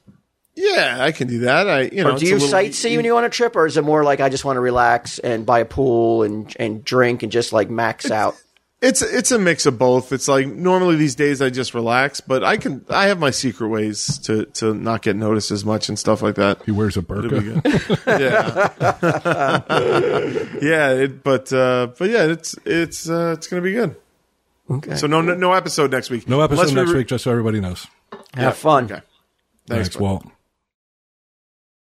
[0.59, 1.69] yeah, I can do that.
[1.69, 2.15] I you know.
[2.15, 4.19] Or do you little- sightsee when you on a trip, or is it more like
[4.19, 7.69] I just want to relax and buy a pool and and drink and just like
[7.69, 8.35] max out?
[8.81, 10.13] It's it's a mix of both.
[10.13, 13.67] It's like normally these days I just relax, but I can I have my secret
[13.67, 16.63] ways to to not get noticed as much and stuff like that.
[16.63, 17.61] He wears a burqa.
[18.07, 19.63] Yeah,
[20.61, 20.91] yeah.
[20.91, 23.97] It, but uh, but yeah, it's it's uh, it's gonna be good.
[24.71, 26.29] Okay, So no no, no episode next week.
[26.29, 27.85] No episode Unless we next re- week, just so everybody knows.
[28.35, 28.85] have fun.
[28.85, 29.01] Okay.
[29.67, 29.99] Thanks, bud.
[30.01, 30.25] Walt.